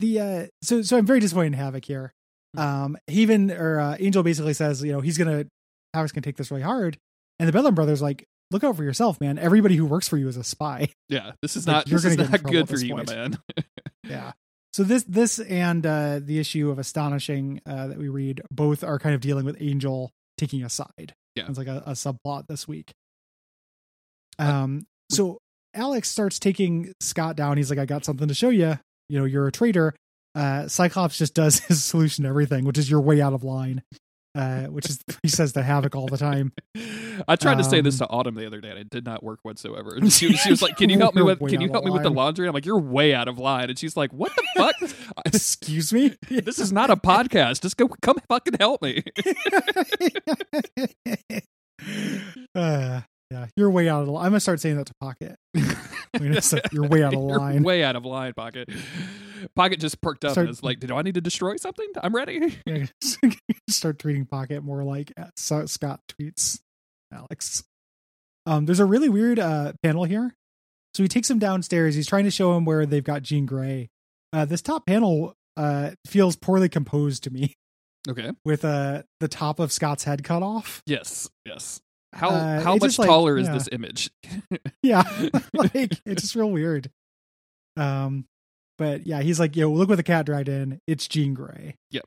the 0.01 0.19
uh 0.19 0.47
so 0.61 0.81
so 0.81 0.97
i'm 0.97 1.05
very 1.05 1.19
disappointed 1.19 1.47
in 1.47 1.53
havoc 1.53 1.85
here. 1.85 2.11
Um 2.57 2.97
he 3.07 3.21
even 3.21 3.49
or 3.51 3.79
uh, 3.79 3.95
angel 3.99 4.23
basically 4.23 4.53
says 4.53 4.83
you 4.83 4.91
know 4.91 4.99
he's 4.99 5.17
gonna 5.17 5.45
havoc's 5.93 6.11
gonna 6.11 6.21
take 6.23 6.35
this 6.37 6.51
really 6.51 6.63
hard. 6.63 6.97
And 7.39 7.47
the 7.47 7.53
Bedlam 7.53 7.75
brothers 7.75 8.01
like 8.01 8.25
look 8.51 8.63
out 8.65 8.75
for 8.75 8.83
yourself 8.83 9.21
man. 9.21 9.37
Everybody 9.39 9.77
who 9.77 9.85
works 9.85 10.07
for 10.09 10.17
you 10.17 10.27
is 10.27 10.35
a 10.37 10.43
spy. 10.43 10.89
Yeah, 11.07 11.31
this 11.41 11.55
is 11.55 11.65
Like, 11.65 11.73
not 11.73 11.87
you're 11.87 11.99
this 12.01 12.15
gonna 12.17 12.29
get 12.29 12.43
not 12.43 12.51
good 12.51 12.67
for 12.69 12.77
you, 12.77 12.95
point. 12.95 13.09
man. 13.09 13.37
yeah. 14.03 14.31
So 14.73 14.83
this 14.83 15.03
this 15.03 15.39
and 15.39 15.85
uh 15.85 16.19
the 16.21 16.39
issue 16.39 16.69
of 16.69 16.77
astonishing 16.79 17.61
uh 17.65 17.87
that 17.87 17.97
we 17.97 18.09
read 18.09 18.41
both 18.51 18.83
are 18.83 18.99
kind 18.99 19.15
of 19.15 19.21
dealing 19.21 19.45
with 19.45 19.55
angel 19.61 20.11
taking 20.37 20.63
a 20.63 20.69
side. 20.69 21.13
Yeah. 21.35 21.45
it's 21.47 21.57
like 21.57 21.67
a, 21.67 21.83
a 21.85 21.91
subplot 21.93 22.47
this 22.47 22.67
week. 22.67 22.91
Um 24.39 24.85
so 25.09 25.39
alex 25.73 26.09
starts 26.09 26.37
taking 26.39 26.91
scott 26.99 27.35
down. 27.37 27.55
He's 27.57 27.69
like 27.69 27.79
i 27.79 27.85
got 27.85 28.03
something 28.03 28.27
to 28.27 28.33
show 28.33 28.49
you 28.49 28.77
you 29.11 29.19
know 29.19 29.25
you're 29.25 29.47
a 29.47 29.51
traitor 29.51 29.93
uh 30.35 30.67
cyclops 30.67 31.17
just 31.17 31.33
does 31.35 31.59
his 31.67 31.83
solution 31.83 32.23
to 32.23 32.29
everything 32.29 32.65
which 32.65 32.77
is 32.77 32.89
you're 32.89 33.01
way 33.01 33.21
out 33.21 33.33
of 33.33 33.43
line 33.43 33.83
uh 34.35 34.63
which 34.67 34.89
is 34.89 34.99
he 35.21 35.27
says 35.27 35.51
to 35.53 35.61
havoc 35.61 35.93
all 35.95 36.07
the 36.07 36.17
time 36.17 36.53
I 37.27 37.35
tried 37.35 37.57
to 37.57 37.63
say 37.63 37.81
this 37.81 37.99
Um, 38.01 38.07
to 38.07 38.13
Autumn 38.13 38.35
the 38.35 38.47
other 38.47 38.61
day, 38.61 38.69
and 38.69 38.79
it 38.79 38.89
did 38.89 39.05
not 39.05 39.21
work 39.21 39.39
whatsoever. 39.43 39.95
She, 40.09 40.33
she 40.33 40.49
was 40.49 40.61
like, 40.61 40.77
"Can 40.77 40.89
you 40.89 40.97
help 40.97 41.13
me 41.13 41.21
with? 41.29 41.39
Can 41.39 41.61
you 41.61 41.69
help 41.69 41.83
me 41.85 41.91
with 41.91 42.01
the 42.01 42.09
line. 42.09 42.15
laundry?" 42.15 42.47
I'm 42.47 42.53
like, 42.53 42.65
"You're 42.65 42.79
way 42.79 43.13
out 43.13 43.27
of 43.27 43.37
line," 43.37 43.69
and 43.69 43.77
she's 43.77 43.95
like, 43.95 44.11
"What 44.11 44.31
the 44.35 44.43
fuck? 44.55 44.75
excuse 45.25 45.91
me 45.93 46.15
this 46.29 46.57
is 46.57 46.71
not 46.71 46.89
a 46.89 46.95
podcast. 46.95 47.61
Just 47.61 47.77
go, 47.77 47.89
come 48.01 48.17
fucking 48.29 48.55
help 48.59 48.81
me." 48.81 49.03
uh, 52.55 53.01
yeah, 53.31 53.47
you're 53.55 53.71
way 53.71 53.87
out 53.89 54.01
of 54.01 54.07
the. 54.07 54.13
I'm 54.15 54.25
gonna 54.31 54.39
start 54.39 54.59
saying 54.59 54.77
that 54.77 54.87
to 54.87 54.93
Pocket. 54.99 55.37
I'm 56.13 56.33
you're 56.71 56.87
way 56.87 57.01
out 57.03 57.13
of 57.13 57.19
You're 57.29 57.37
line. 57.39 57.63
way 57.63 57.83
out 57.83 57.95
of 57.95 58.05
line, 58.05 58.33
Pocket. 58.33 58.69
Pocket 59.55 59.79
just 59.79 60.01
perked 60.01 60.25
up 60.25 60.31
Start- 60.33 60.47
and 60.47 60.53
is 60.53 60.61
like, 60.63 60.79
"Do 60.81 60.93
I 60.95 61.01
need 61.01 61.15
to 61.15 61.21
destroy 61.21 61.55
something? 61.55 61.87
I'm 62.03 62.13
ready." 62.13 62.59
Start 63.69 63.99
treating 63.99 64.25
Pocket 64.25 64.63
more 64.63 64.83
like 64.83 65.13
uh, 65.17 65.27
Scott 65.35 66.01
tweets 66.09 66.59
Alex. 67.13 67.63
Um, 68.45 68.65
there's 68.65 68.79
a 68.79 68.85
really 68.85 69.09
weird 69.09 69.39
uh, 69.39 69.73
panel 69.83 70.03
here. 70.03 70.35
So 70.93 71.03
he 71.03 71.07
takes 71.07 71.29
him 71.29 71.39
downstairs. 71.39 71.95
He's 71.95 72.07
trying 72.07 72.25
to 72.25 72.31
show 72.31 72.55
him 72.57 72.65
where 72.65 72.85
they've 72.85 73.03
got 73.03 73.21
Jean 73.23 73.45
Grey. 73.45 73.89
Uh, 74.33 74.43
this 74.45 74.61
top 74.61 74.85
panel 74.85 75.35
uh, 75.55 75.91
feels 76.05 76.35
poorly 76.35 76.67
composed 76.69 77.23
to 77.23 77.29
me, 77.29 77.53
Okay. 78.09 78.31
with 78.43 78.65
uh, 78.65 79.03
the 79.21 79.27
top 79.27 79.59
of 79.59 79.71
Scott's 79.71 80.03
head 80.03 80.23
cut 80.23 80.43
off. 80.43 80.81
Yes. 80.85 81.29
Yes. 81.45 81.79
How 82.13 82.29
Uh, 82.29 82.61
how 82.61 82.73
much 82.73 82.81
just 82.83 82.99
like- 82.99 83.07
taller 83.07 83.37
is 83.37 83.47
yeah. 83.47 83.53
this 83.53 83.69
image? 83.71 84.09
Yeah, 84.83 85.03
like 85.53 85.73
it's 86.05 86.21
just 86.23 86.35
real 86.35 86.49
weird. 86.51 86.89
Um, 87.77 88.25
but 88.77 89.05
yeah, 89.05 89.21
he's 89.21 89.39
like, 89.39 89.55
"Yo, 89.55 89.71
look 89.71 89.89
what 89.89 89.95
the 89.95 90.03
cat 90.03 90.25
dragged 90.25 90.49
in. 90.49 90.79
It's 90.87 91.07
Jean 91.07 91.33
Grey. 91.33 91.75
Yep. 91.91 92.03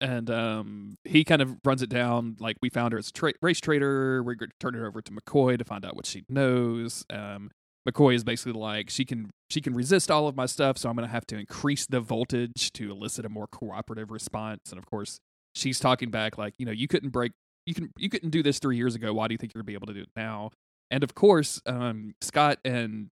And 0.00 0.30
um, 0.30 0.96
he 1.04 1.24
kind 1.24 1.40
of 1.42 1.56
runs 1.64 1.82
it 1.82 1.90
down 1.90 2.36
like 2.40 2.56
we 2.62 2.68
found 2.70 2.92
her 2.92 2.98
as 2.98 3.08
a 3.08 3.12
tra- 3.12 3.34
race 3.42 3.60
traitor. 3.60 4.22
We're 4.22 4.34
going 4.34 4.48
to 4.50 4.56
turn 4.58 4.74
it 4.74 4.84
over 4.84 5.00
to 5.02 5.12
McCoy 5.12 5.58
to 5.58 5.64
find 5.64 5.84
out 5.84 5.94
what 5.94 6.06
she 6.06 6.24
knows. 6.28 7.04
Um, 7.10 7.50
McCoy 7.88 8.14
is 8.14 8.24
basically 8.24 8.58
like 8.58 8.90
she 8.90 9.04
can 9.04 9.30
she 9.50 9.60
can 9.60 9.74
resist 9.74 10.10
all 10.10 10.26
of 10.26 10.36
my 10.36 10.46
stuff, 10.46 10.78
so 10.78 10.88
I'm 10.88 10.96
going 10.96 11.06
to 11.06 11.12
have 11.12 11.26
to 11.26 11.36
increase 11.38 11.86
the 11.86 12.00
voltage 12.00 12.72
to 12.72 12.90
elicit 12.90 13.24
a 13.24 13.28
more 13.28 13.46
cooperative 13.46 14.10
response. 14.10 14.60
And 14.70 14.78
of 14.78 14.86
course, 14.86 15.18
she's 15.54 15.78
talking 15.78 16.10
back 16.10 16.36
like, 16.38 16.54
you 16.58 16.66
know, 16.66 16.72
you 16.72 16.88
couldn't 16.88 17.10
break 17.10 17.32
you 17.70 17.74
can 17.74 17.90
you 17.96 18.08
couldn't 18.10 18.30
do 18.30 18.42
this 18.42 18.58
three 18.58 18.76
years 18.76 18.94
ago. 18.96 19.14
Why 19.14 19.28
do 19.28 19.34
you 19.34 19.38
think 19.38 19.54
you're 19.54 19.62
going 19.62 19.66
to 19.66 19.78
be 19.78 19.82
able 19.82 19.86
to 19.86 19.94
do 19.94 20.00
it 20.02 20.10
now? 20.16 20.50
And 20.90 21.04
of 21.04 21.14
course, 21.14 21.62
um, 21.66 22.14
Scott 22.20 22.58
and 22.64 23.08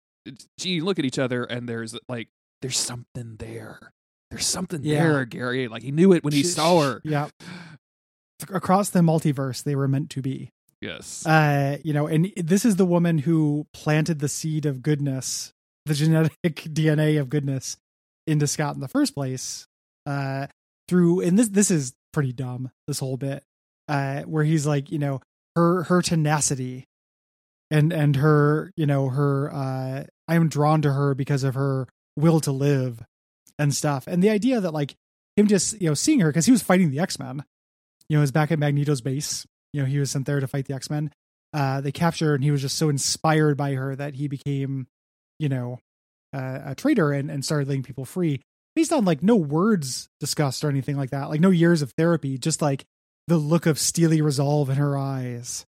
Jean 0.58 0.82
look 0.84 0.98
at 0.98 1.04
each 1.04 1.18
other, 1.18 1.44
and 1.44 1.68
there's 1.68 1.94
like 2.08 2.28
there's 2.62 2.78
something 2.78 3.36
there. 3.38 3.92
There's 4.30 4.46
something 4.46 4.82
Yeah. 4.82 5.02
there, 5.04 5.24
Gary. 5.26 5.68
Like 5.68 5.82
he 5.82 5.92
knew 5.92 6.12
it 6.14 6.24
when 6.24 6.32
he 6.32 6.42
saw 6.42 6.80
her. 6.80 7.00
Yeah, 7.04 7.28
across 8.52 8.90
the 8.90 9.00
multiverse, 9.00 9.62
they 9.62 9.76
were 9.76 9.88
meant 9.88 10.10
to 10.10 10.22
be. 10.22 10.50
Yes. 10.82 11.24
uh 11.26 11.78
you 11.82 11.94
know 11.94 12.06
and 12.06 12.30
this 12.36 12.66
is 12.66 12.76
the 12.76 12.84
woman 12.84 13.16
who 13.18 13.66
planted 13.72 14.18
the 14.18 14.28
seed 14.28 14.66
of 14.66 14.82
goodness 14.82 15.52
the 15.86 15.94
genetic 15.94 16.34
dna 16.44 17.18
of 17.18 17.30
goodness 17.30 17.78
into 18.26 18.46
scott 18.46 18.74
in 18.74 18.80
the 18.82 18.86
first 18.86 19.14
place 19.14 19.66
uh 20.04 20.46
through 20.86 21.22
and 21.22 21.38
this 21.38 21.48
this 21.48 21.70
is 21.70 21.94
pretty 22.12 22.30
dumb 22.32 22.70
this 22.86 22.98
whole 22.98 23.16
bit 23.16 23.42
uh 23.88 24.22
where 24.22 24.44
he's 24.44 24.66
like 24.66 24.90
you 24.90 24.98
know 24.98 25.20
her 25.54 25.84
her 25.84 26.02
tenacity 26.02 26.84
and 27.70 27.92
and 27.92 28.16
her 28.16 28.72
you 28.76 28.86
know 28.86 29.08
her 29.08 29.52
uh 29.52 30.04
i 30.28 30.34
am 30.34 30.48
drawn 30.48 30.82
to 30.82 30.92
her 30.92 31.14
because 31.14 31.44
of 31.44 31.54
her 31.54 31.88
will 32.16 32.40
to 32.40 32.52
live 32.52 33.02
and 33.58 33.74
stuff. 33.74 34.06
And 34.06 34.22
the 34.22 34.30
idea 34.30 34.60
that 34.60 34.72
like 34.72 34.94
him 35.36 35.46
just 35.46 35.80
you 35.80 35.88
know 35.88 35.94
seeing 35.94 36.20
her 36.20 36.30
because 36.30 36.46
he 36.46 36.52
was 36.52 36.62
fighting 36.62 36.90
the 36.90 37.00
x-men 37.00 37.44
you 38.08 38.16
know 38.16 38.20
was 38.20 38.32
back 38.32 38.50
at 38.50 38.58
magneto's 38.58 39.00
base 39.00 39.46
you 39.72 39.80
know 39.80 39.86
he 39.86 39.98
was 39.98 40.10
sent 40.10 40.26
there 40.26 40.40
to 40.40 40.46
fight 40.46 40.66
the 40.66 40.74
x-men. 40.74 41.10
Uh 41.52 41.80
they 41.80 41.92
captured 41.92 42.34
and 42.34 42.44
he 42.44 42.50
was 42.50 42.62
just 42.62 42.78
so 42.78 42.88
inspired 42.88 43.56
by 43.56 43.74
her 43.74 43.94
that 43.96 44.14
he 44.14 44.28
became 44.28 44.86
you 45.38 45.48
know 45.48 45.78
uh, 46.32 46.60
a 46.66 46.74
traitor 46.74 47.12
and, 47.12 47.30
and 47.30 47.44
started 47.44 47.68
letting 47.68 47.82
people 47.82 48.04
free. 48.04 48.42
Based 48.74 48.92
on 48.92 49.06
like 49.06 49.22
no 49.22 49.36
words 49.36 50.08
discussed 50.20 50.64
or 50.64 50.68
anything 50.68 50.96
like 50.96 51.10
that 51.10 51.30
like 51.30 51.40
no 51.40 51.50
years 51.50 51.82
of 51.82 51.92
therapy 51.92 52.36
just 52.36 52.60
like 52.60 52.84
the 53.26 53.36
look 53.36 53.66
of 53.66 53.78
steely 53.78 54.20
resolve 54.20 54.70
in 54.70 54.76
her 54.76 54.96
eyes 54.96 55.64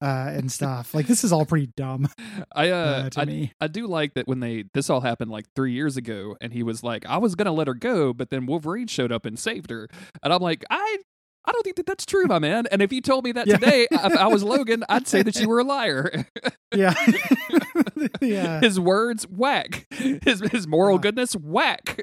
uh 0.00 0.30
and 0.32 0.52
stuff 0.52 0.94
like 0.94 1.08
this 1.08 1.24
is 1.24 1.32
all 1.32 1.44
pretty 1.44 1.68
dumb 1.76 2.08
I 2.54 2.70
uh, 2.70 2.74
uh, 2.76 3.10
to 3.10 3.20
I, 3.20 3.24
me 3.24 3.52
I 3.60 3.66
do 3.66 3.86
like 3.88 4.14
that 4.14 4.28
when 4.28 4.38
they 4.40 4.64
this 4.72 4.88
all 4.88 5.00
happened 5.00 5.30
like 5.32 5.46
three 5.56 5.72
years 5.72 5.96
ago, 5.96 6.36
and 6.40 6.52
he 6.52 6.62
was 6.62 6.82
like, 6.84 7.04
I 7.06 7.16
was 7.18 7.34
gonna 7.34 7.52
let 7.52 7.66
her 7.66 7.74
go, 7.74 8.12
but 8.12 8.30
then 8.30 8.46
Wolverine 8.46 8.86
showed 8.86 9.10
up 9.12 9.26
and 9.26 9.36
saved 9.38 9.70
her, 9.70 9.88
and 10.22 10.32
I'm 10.32 10.40
like, 10.42 10.64
I. 10.70 10.98
I 11.42 11.52
don't 11.52 11.62
think 11.62 11.76
that 11.76 11.86
that's 11.86 12.04
true, 12.04 12.26
my 12.26 12.38
man. 12.38 12.66
And 12.70 12.82
if 12.82 12.92
you 12.92 13.00
told 13.00 13.24
me 13.24 13.32
that 13.32 13.46
Yeah. 13.46 13.54
today, 13.56 13.88
if 13.90 14.14
I 14.14 14.26
was 14.26 14.42
Logan, 14.44 14.84
I'd 14.90 15.08
say 15.08 15.22
that 15.22 15.36
you 15.36 15.48
were 15.48 15.60
a 15.60 15.64
liar. 15.64 16.26
yeah 16.74 16.92
yeah 18.20 18.60
His 18.60 18.78
words, 18.78 19.24
whack. 19.26 19.86
His 19.90 20.40
his 20.52 20.66
moral 20.68 20.96
Yeah. 20.96 21.00
goodness, 21.00 21.32
whack. 21.34 22.02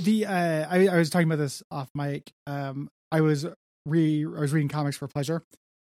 the 0.00 0.24
uh 0.26 0.66
I, 0.70 0.88
I 0.88 0.96
was 0.96 1.10
talking 1.10 1.28
about 1.28 1.36
this 1.38 1.62
off 1.70 1.90
mic 1.94 2.32
um 2.46 2.88
i 3.12 3.20
was 3.20 3.46
re 3.86 4.24
i 4.24 4.40
was 4.40 4.52
reading 4.52 4.68
comics 4.68 4.96
for 4.96 5.08
pleasure 5.08 5.42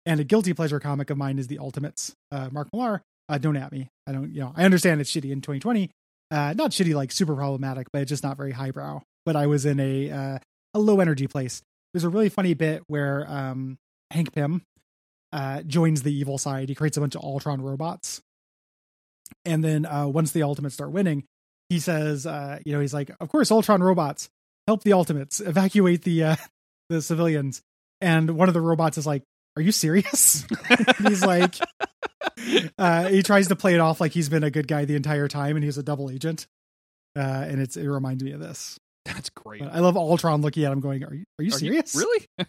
and 0.06 0.20
a 0.20 0.24
guilty 0.24 0.54
pleasure 0.54 0.80
comic 0.80 1.10
of 1.10 1.18
mine 1.18 1.40
is 1.40 1.48
the 1.48 1.60
ultimates 1.60 2.14
uh 2.32 2.50
mark 2.52 2.68
millar 2.74 3.02
uh 3.30 3.38
don't 3.38 3.56
at 3.56 3.72
me. 3.72 3.90
I 4.08 4.12
don't 4.12 4.34
you 4.34 4.42
know 4.42 4.54
i 4.56 4.64
understand 4.66 5.02
it's 5.02 5.12
shitty 5.12 5.32
in 5.32 5.42
2020 5.42 5.90
uh 6.32 6.54
not 6.54 6.72
shitty 6.72 6.94
like 6.94 7.12
super 7.12 7.36
problematic 7.36 7.88
but 7.92 8.02
it's 8.02 8.10
just 8.10 8.24
not 8.24 8.38
very 8.38 8.52
highbrow. 8.52 9.02
But 9.26 9.36
i 9.36 9.48
was 9.48 9.66
in 9.66 9.80
a 9.80 10.12
uh 10.12 10.40
a 10.74 10.80
low 10.80 11.00
energy 11.00 11.28
place. 11.28 11.62
There's 11.94 12.04
a 12.04 12.10
really 12.10 12.30
funny 12.30 12.54
bit 12.54 12.84
where 12.88 13.26
um 13.30 13.78
hank 14.12 14.34
pym 14.34 14.64
uh 15.32 15.62
joins 15.64 16.04
the 16.04 16.14
evil 16.14 16.38
side. 16.38 16.70
He 16.70 16.76
creates 16.76 16.98
a 16.98 17.02
bunch 17.02 17.16
of 17.16 17.24
ultron 17.24 17.62
robots. 17.62 18.22
And 19.46 19.64
then 19.64 19.86
uh 19.86 20.08
once 20.08 20.32
the 20.32 20.44
ultimates 20.44 20.76
start 20.76 20.92
winning 20.92 21.24
he 21.70 21.80
says, 21.80 22.28
uh, 22.28 22.60
you 22.66 22.74
know, 22.74 22.80
he's 22.80 22.94
like, 22.94 23.10
of 23.20 23.30
course, 23.30 23.50
Ultron 23.52 23.82
robots 23.82 24.30
help 24.68 24.84
the 24.84 24.94
Ultimates 24.94 25.40
evacuate 25.40 26.04
the 26.04 26.24
uh, 26.24 26.36
the 26.90 27.02
civilians. 27.02 27.62
And 28.04 28.32
one 28.32 28.48
of 28.48 28.54
the 28.54 28.62
robots 28.62 28.98
is 28.98 29.08
like, 29.08 29.24
"Are 29.56 29.62
you 29.62 29.72
serious?" 29.72 30.46
He's 31.08 31.26
like, 31.26 31.56
uh, 32.78 33.08
he 33.08 33.24
tries 33.24 33.48
to 33.48 33.56
play 33.56 33.74
it 33.76 33.80
off 33.80 34.02
like 34.02 34.12
he's 34.12 34.30
been 34.30 34.44
a 34.44 34.52
good 34.52 34.68
guy 34.68 34.86
the 34.86 34.96
entire 34.96 35.28
time, 35.28 35.56
and 35.56 35.64
he's 35.64 35.78
a 35.78 35.84
double 35.84 36.10
agent. 36.10 36.48
Uh, 37.18 37.22
and 37.48 37.62
it's 37.62 37.78
it 37.78 37.88
reminds 37.88 38.24
me 38.24 38.32
of 38.34 38.40
this. 38.40 38.78
That's 39.06 39.30
great. 39.30 39.62
But 39.62 39.74
I 39.74 39.80
love 39.80 39.98
Ultron 39.98 40.42
looking 40.42 40.64
at 40.66 40.72
him, 40.72 40.80
going, 40.80 41.04
"Are 41.04 41.14
you 41.14 41.24
are 41.40 41.44
you 41.44 41.54
Are 41.54 41.60
serious?" 41.60 41.96
really? 41.96 42.26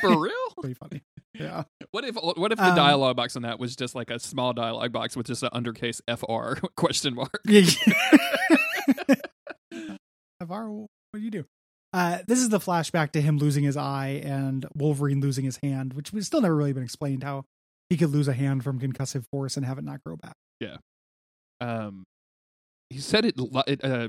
For 0.00 0.18
real? 0.18 0.32
Pretty 0.60 0.74
funny. 0.74 1.02
Yeah. 1.34 1.64
What 1.90 2.04
if 2.04 2.14
what 2.16 2.52
if 2.52 2.58
the 2.58 2.68
Um, 2.68 2.76
dialogue 2.76 3.16
box 3.16 3.34
on 3.36 3.42
that 3.42 3.58
was 3.58 3.74
just 3.74 3.94
like 3.94 4.10
a 4.10 4.18
small 4.18 4.52
dialogue 4.52 4.92
box 4.92 5.16
with 5.16 5.26
just 5.26 5.42
an 5.42 5.48
undercase 5.54 6.00
FR 6.08 6.64
question 6.76 7.14
mark? 7.14 7.40
Yeah. 7.46 7.64
Avar, 10.40 10.70
what 10.70 10.88
do 11.14 11.20
you 11.20 11.30
do? 11.30 11.44
Uh, 11.92 12.18
this 12.26 12.38
is 12.38 12.48
the 12.48 12.58
flashback 12.58 13.12
to 13.12 13.20
him 13.20 13.38
losing 13.38 13.64
his 13.64 13.76
eye 13.76 14.22
and 14.24 14.66
Wolverine 14.74 15.20
losing 15.20 15.44
his 15.44 15.58
hand, 15.62 15.92
which 15.92 16.12
was 16.12 16.26
still 16.26 16.40
never 16.40 16.56
really 16.56 16.72
been 16.72 16.82
explained 16.82 17.22
how 17.22 17.44
he 17.90 17.96
could 17.96 18.10
lose 18.10 18.28
a 18.28 18.32
hand 18.32 18.64
from 18.64 18.80
concussive 18.80 19.26
force 19.30 19.56
and 19.56 19.66
have 19.66 19.78
it 19.78 19.84
not 19.84 20.02
grow 20.02 20.16
back. 20.16 20.34
Yeah. 20.58 20.78
Um 21.60 22.04
he 22.88 22.98
said 22.98 23.24
it, 23.26 23.34
it 23.66 23.84
uh 23.84 24.08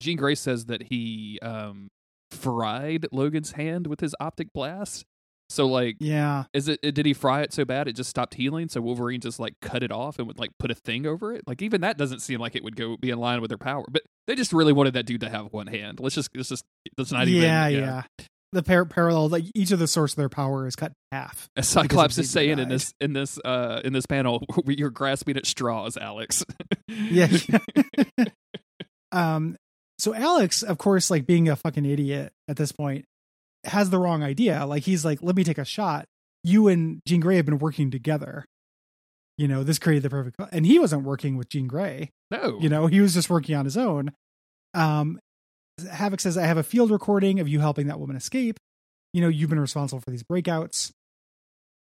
Jean 0.00 0.16
Grey 0.16 0.34
says 0.34 0.66
that 0.66 0.82
he 0.84 1.38
um 1.40 1.88
fried 2.32 3.06
Logan's 3.12 3.52
hand 3.52 3.86
with 3.86 4.00
his 4.00 4.14
optic 4.18 4.52
blast. 4.52 5.04
So 5.50 5.66
like 5.66 5.96
Yeah. 6.00 6.44
is 6.52 6.68
it 6.68 6.80
did 6.82 7.04
he 7.06 7.12
fry 7.12 7.42
it 7.42 7.52
so 7.52 7.64
bad 7.64 7.86
it 7.86 7.94
just 7.94 8.10
stopped 8.10 8.34
healing 8.34 8.68
so 8.68 8.80
Wolverine 8.80 9.20
just 9.20 9.38
like 9.38 9.54
cut 9.60 9.82
it 9.82 9.92
off 9.92 10.18
and 10.18 10.26
would 10.26 10.38
like 10.38 10.50
put 10.58 10.70
a 10.70 10.74
thing 10.74 11.06
over 11.06 11.32
it? 11.34 11.42
Like 11.46 11.62
even 11.62 11.82
that 11.82 11.98
doesn't 11.98 12.20
seem 12.20 12.40
like 12.40 12.56
it 12.56 12.64
would 12.64 12.76
go 12.76 12.96
be 12.96 13.10
in 13.10 13.18
line 13.18 13.40
with 13.40 13.50
their 13.50 13.58
power. 13.58 13.84
But 13.88 14.02
they 14.26 14.34
just 14.34 14.52
really 14.52 14.72
wanted 14.72 14.94
that 14.94 15.04
dude 15.06 15.20
to 15.20 15.28
have 15.28 15.52
one 15.52 15.66
hand. 15.66 16.00
Let's 16.00 16.14
just 16.14 16.30
let's 16.34 16.48
just 16.48 16.64
let's 16.96 17.12
not 17.12 17.28
even 17.28 17.42
yeah, 17.42 17.68
yeah, 17.68 18.02
The 18.52 18.62
par- 18.62 18.86
parallel, 18.86 19.28
like 19.28 19.44
each 19.54 19.70
of 19.70 19.78
the 19.78 19.86
source 19.86 20.12
of 20.12 20.16
their 20.16 20.28
power 20.30 20.66
is 20.66 20.76
cut 20.76 20.92
in 20.92 21.18
half. 21.18 21.48
As 21.56 21.68
Cyclops 21.68 22.16
is 22.18 22.30
saying 22.30 22.58
in 22.58 22.68
this 22.68 22.94
in 23.00 23.12
this 23.12 23.38
uh 23.44 23.80
in 23.84 23.92
this 23.92 24.06
panel, 24.06 24.42
you're 24.66 24.90
grasping 24.90 25.36
at 25.36 25.44
straws, 25.46 25.96
Alex. 25.98 26.44
Yeah. 26.88 27.28
um. 29.12 29.56
So 29.98 30.12
Alex, 30.14 30.62
of 30.62 30.78
course, 30.78 31.10
like 31.10 31.26
being 31.26 31.48
a 31.48 31.56
fucking 31.56 31.84
idiot 31.86 32.32
at 32.48 32.56
this 32.56 32.72
point, 32.72 33.04
has 33.66 33.90
the 33.90 33.98
wrong 33.98 34.22
idea. 34.22 34.66
Like 34.66 34.84
he's 34.84 35.04
like, 35.04 35.22
"Let 35.22 35.36
me 35.36 35.44
take 35.44 35.58
a 35.58 35.64
shot." 35.64 36.06
You 36.42 36.68
and 36.68 37.00
Jean 37.06 37.20
Grey 37.20 37.36
have 37.36 37.46
been 37.46 37.58
working 37.58 37.90
together. 37.90 38.44
You 39.38 39.48
know, 39.48 39.64
this 39.64 39.78
created 39.78 40.02
the 40.04 40.10
perfect. 40.10 40.36
And 40.52 40.64
he 40.64 40.78
wasn't 40.78 41.04
working 41.04 41.36
with 41.36 41.48
Jean 41.48 41.66
Grey. 41.66 42.10
no, 42.30 42.58
You 42.60 42.68
know, 42.68 42.86
he 42.86 43.00
was 43.00 43.14
just 43.14 43.28
working 43.30 43.56
on 43.56 43.64
his 43.64 43.76
own. 43.76 44.12
Um, 44.74 45.18
Havoc 45.90 46.20
says, 46.20 46.36
"I 46.38 46.44
have 46.46 46.58
a 46.58 46.62
field 46.62 46.90
recording 46.90 47.40
of 47.40 47.48
you 47.48 47.60
helping 47.60 47.88
that 47.88 47.98
woman 47.98 48.16
escape. 48.16 48.58
You 49.12 49.20
know, 49.22 49.28
you've 49.28 49.50
been 49.50 49.60
responsible 49.60 50.00
for 50.00 50.10
these 50.10 50.22
breakouts." 50.22 50.90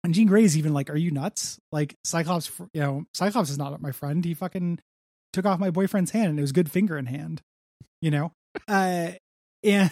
And 0.04 0.13
Jean 0.13 0.28
Grey's 0.28 0.58
even 0.58 0.73
like, 0.73 0.89
"Are 0.89 0.97
you 0.97 1.12
nuts? 1.12 1.58
Like 1.71 1.95
Cyclops, 2.04 2.51
you 2.73 2.82
know, 2.82 3.06
Cyclops 3.13 3.49
is 3.49 3.58
not 3.58 3.82
my 3.82 3.91
friend. 3.91 4.23
He 4.23 4.34
fucking 4.34 4.80
took 5.34 5.45
off 5.45 5.60
my 5.60 5.71
boyfriend's 5.71 6.12
hand, 6.12 6.30
and 6.30 6.39
it 6.39 6.43
was 6.43 6.51
good 6.51 6.71
finger 6.71 6.97
in 6.97 7.08
hand, 7.08 7.41
you 8.01 8.12
know." 8.12 8.32
uh, 8.67 9.12
and 9.63 9.91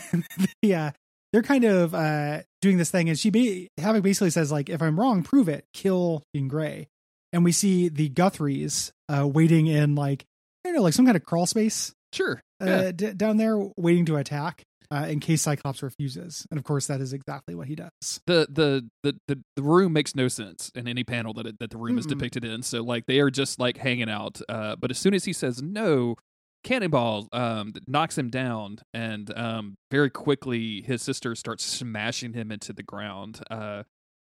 yeah, 0.61 0.91
they're 1.33 1.41
kind 1.43 1.65
of 1.65 1.93
uh 1.93 2.41
doing 2.61 2.77
this 2.77 2.89
thing, 2.91 3.09
and 3.09 3.19
she 3.19 3.29
ba- 3.29 3.67
Havoc 3.81 4.03
basically 4.03 4.29
says 4.29 4.51
like, 4.51 4.69
"If 4.69 4.81
I'm 4.81 4.97
wrong, 4.99 5.23
prove 5.23 5.49
it. 5.49 5.65
Kill 5.73 6.23
Jean 6.35 6.47
Grey." 6.47 6.87
And 7.33 7.43
we 7.43 7.51
see 7.51 7.89
the 7.89 8.09
Guthries 8.09 8.91
uh 9.09 9.27
waiting 9.27 9.67
in 9.67 9.95
like 9.95 10.23
I 10.63 10.69
don't 10.69 10.75
know, 10.77 10.83
like 10.83 10.93
some 10.93 11.05
kind 11.05 11.17
of 11.17 11.25
crawl 11.25 11.45
space 11.45 11.93
sure. 12.13 12.41
uh, 12.61 12.65
yeah. 12.65 12.91
d- 12.93 13.13
down 13.13 13.35
there 13.37 13.57
waiting 13.75 14.05
to 14.05 14.15
attack. 14.15 14.63
uh, 14.91 15.07
in 15.09 15.19
case 15.19 15.41
Cyclops 15.41 15.81
refuses. 15.81 16.45
And 16.51 16.57
of 16.59 16.63
course, 16.63 16.85
that 16.87 17.01
is 17.01 17.11
exactly 17.13 17.55
what 17.55 17.67
he 17.67 17.73
does. 17.75 17.89
the 18.27 18.47
the 18.49 18.87
the 19.01 19.17
the, 19.27 19.39
the 19.55 19.63
room 19.63 19.91
makes 19.91 20.13
no 20.15 20.27
sense 20.27 20.71
in 20.75 20.87
any 20.87 21.03
panel 21.03 21.33
that 21.33 21.47
it, 21.47 21.57
that 21.59 21.71
the 21.71 21.77
room 21.77 21.97
is 21.97 22.05
Mm-mm. 22.05 22.09
depicted 22.09 22.45
in. 22.45 22.61
So 22.61 22.83
like 22.83 23.07
they 23.07 23.19
are 23.19 23.31
just 23.31 23.59
like 23.59 23.77
hanging 23.77 24.09
out. 24.09 24.39
Uh, 24.47 24.75
but 24.75 24.91
as 24.91 24.99
soon 24.99 25.15
as 25.15 25.25
he 25.25 25.33
says 25.33 25.61
no, 25.63 26.15
Cannonball 26.63 27.27
um 27.33 27.73
knocks 27.87 28.17
him 28.17 28.29
down, 28.29 28.79
and 28.93 29.31
um 29.37 29.75
very 29.91 30.09
quickly 30.09 30.81
his 30.81 31.01
sister 31.01 31.35
starts 31.35 31.63
smashing 31.65 32.33
him 32.33 32.51
into 32.51 32.73
the 32.73 32.83
ground. 32.83 33.41
Uh, 33.51 33.83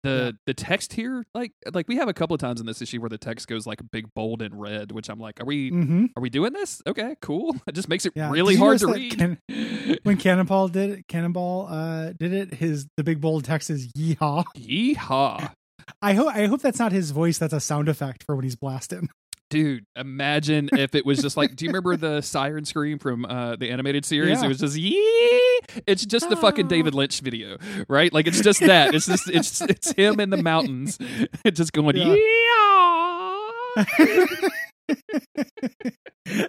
the 0.04 0.10
Yeah. 0.10 0.32
the 0.46 0.54
text 0.54 0.94
here, 0.94 1.26
like 1.34 1.52
like 1.74 1.88
we 1.90 1.98
have 1.98 2.08
a 2.08 2.14
couple 2.14 2.34
of 2.34 2.40
times 2.40 2.62
in 2.62 2.66
this 2.66 2.82
issue 2.82 3.02
where 3.02 3.10
the 3.10 3.18
text 3.18 3.48
goes 3.50 3.68
like 3.68 3.80
big 3.92 4.14
bold 4.14 4.42
and 4.42 4.58
red, 4.60 4.92
which 4.94 5.10
I'm 5.10 5.20
like, 5.20 5.42
are 5.42 5.46
we 5.46 5.72
Mm-hmm. 5.72 6.06
are 6.16 6.22
we 6.22 6.30
doing 6.30 6.54
this? 6.54 6.82
Okay, 6.88 7.16
cool. 7.22 7.56
It 7.68 7.76
just 7.76 7.90
makes 7.90 8.06
it 8.06 8.14
Yeah. 8.16 8.32
really 8.32 8.56
hard 8.56 8.80
to 8.80 8.88
read. 8.88 9.38
When 10.04 10.16
Cannonball 10.18 10.70
did 10.70 10.92
it, 10.92 11.08
Cannonball 11.10 11.68
uh, 11.70 12.14
did 12.14 12.32
it, 12.32 12.54
his 12.54 12.88
the 12.96 13.04
big 13.04 13.20
bold 13.20 13.44
text 13.44 13.70
is 13.70 13.92
"Yeehaw." 13.94 14.46
Yeehaw. 14.56 15.52
I 16.02 16.14
hope 16.14 16.34
I 16.34 16.46
hope 16.46 16.62
that's 16.62 16.80
not 16.80 16.92
his 16.94 17.12
voice. 17.12 17.38
That's 17.38 17.52
a 17.54 17.60
sound 17.60 17.90
effect 17.90 18.24
for 18.24 18.36
when 18.36 18.44
he's 18.44 18.56
blasting. 18.56 19.10
Dude, 19.50 19.86
imagine 19.96 20.70
if 20.74 20.94
it 20.94 21.06
was 21.06 21.22
just 21.22 21.36
like, 21.36 21.56
do 21.56 21.66
you 21.66 21.70
remember 21.70 21.98
the 21.98 22.22
siren 22.26 22.66
scream 22.66 23.00
from 23.00 23.26
uh, 23.26 23.56
the 23.56 23.72
animated 23.72 24.06
series? 24.06 24.40
Yeah. 24.40 24.46
It 24.46 24.48
was 24.48 24.60
just 24.60 24.78
yee. 24.78 25.60
It's 25.88 26.06
just 26.06 26.30
the 26.30 26.36
fucking 26.36 26.68
David 26.68 26.94
Lynch 26.94 27.22
video, 27.22 27.58
right? 27.88 28.14
Like 28.14 28.28
it's 28.28 28.42
just 28.42 28.60
that. 28.62 28.94
It's 28.94 29.08
just 29.08 29.30
it's 29.30 29.62
it's 29.62 29.92
him 29.94 30.20
in 30.20 30.30
the 30.30 30.38
mountains, 30.42 30.98
just 31.54 31.74
going 31.74 31.96
Yeah. 31.98 32.16
yeah. 33.76 33.86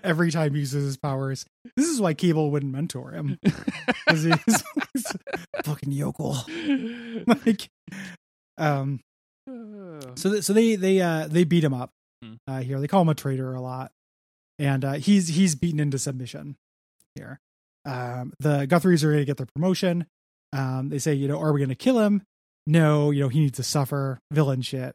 Every 0.02 0.30
time 0.30 0.54
he 0.54 0.60
uses 0.60 0.84
his 0.84 0.96
powers, 0.98 1.46
this 1.76 1.86
is 1.88 2.00
why 2.00 2.12
Cable 2.14 2.50
wouldn't 2.50 2.72
mentor 2.72 3.12
him 3.12 3.38
because 3.42 4.24
he's, 4.24 4.62
he's 4.92 5.06
fucking 5.64 5.92
yokel. 5.92 6.36
like, 7.26 7.68
um, 8.58 9.00
so 10.16 10.30
th- 10.32 10.44
so 10.44 10.52
they 10.52 10.76
they 10.76 11.00
uh 11.00 11.26
they 11.28 11.44
beat 11.44 11.64
him 11.64 11.72
up 11.74 11.92
Hmm. 12.22 12.35
uh, 12.46 12.61
here. 12.61 12.80
They 12.80 12.88
call 12.88 13.02
him 13.02 13.09
a 13.09 13.14
traitor 13.14 13.54
a 13.54 13.61
lot, 13.61 13.92
and 14.59 14.85
uh, 14.85 14.92
he's 14.94 15.28
he's 15.28 15.54
beaten 15.54 15.80
into 15.80 15.98
submission 15.98 16.56
here. 17.14 17.40
Um, 17.85 18.33
the 18.38 18.66
Guthries 18.66 19.02
are 19.04 19.09
going 19.09 19.22
to 19.22 19.24
get 19.24 19.38
their 19.38 19.46
promotion. 19.46 20.06
Um, 20.52 20.88
they 20.88 20.98
say, 20.98 21.14
you 21.14 21.28
know, 21.28 21.38
are 21.40 21.52
we 21.52 21.61
going 21.61 21.70
to 21.70 21.74
kill 21.74 21.98
him? 22.00 22.22
No, 22.66 23.11
you 23.11 23.22
know, 23.22 23.28
he 23.28 23.40
needs 23.40 23.56
to 23.56 23.62
suffer 23.62 24.18
villain 24.30 24.62
shit. 24.62 24.94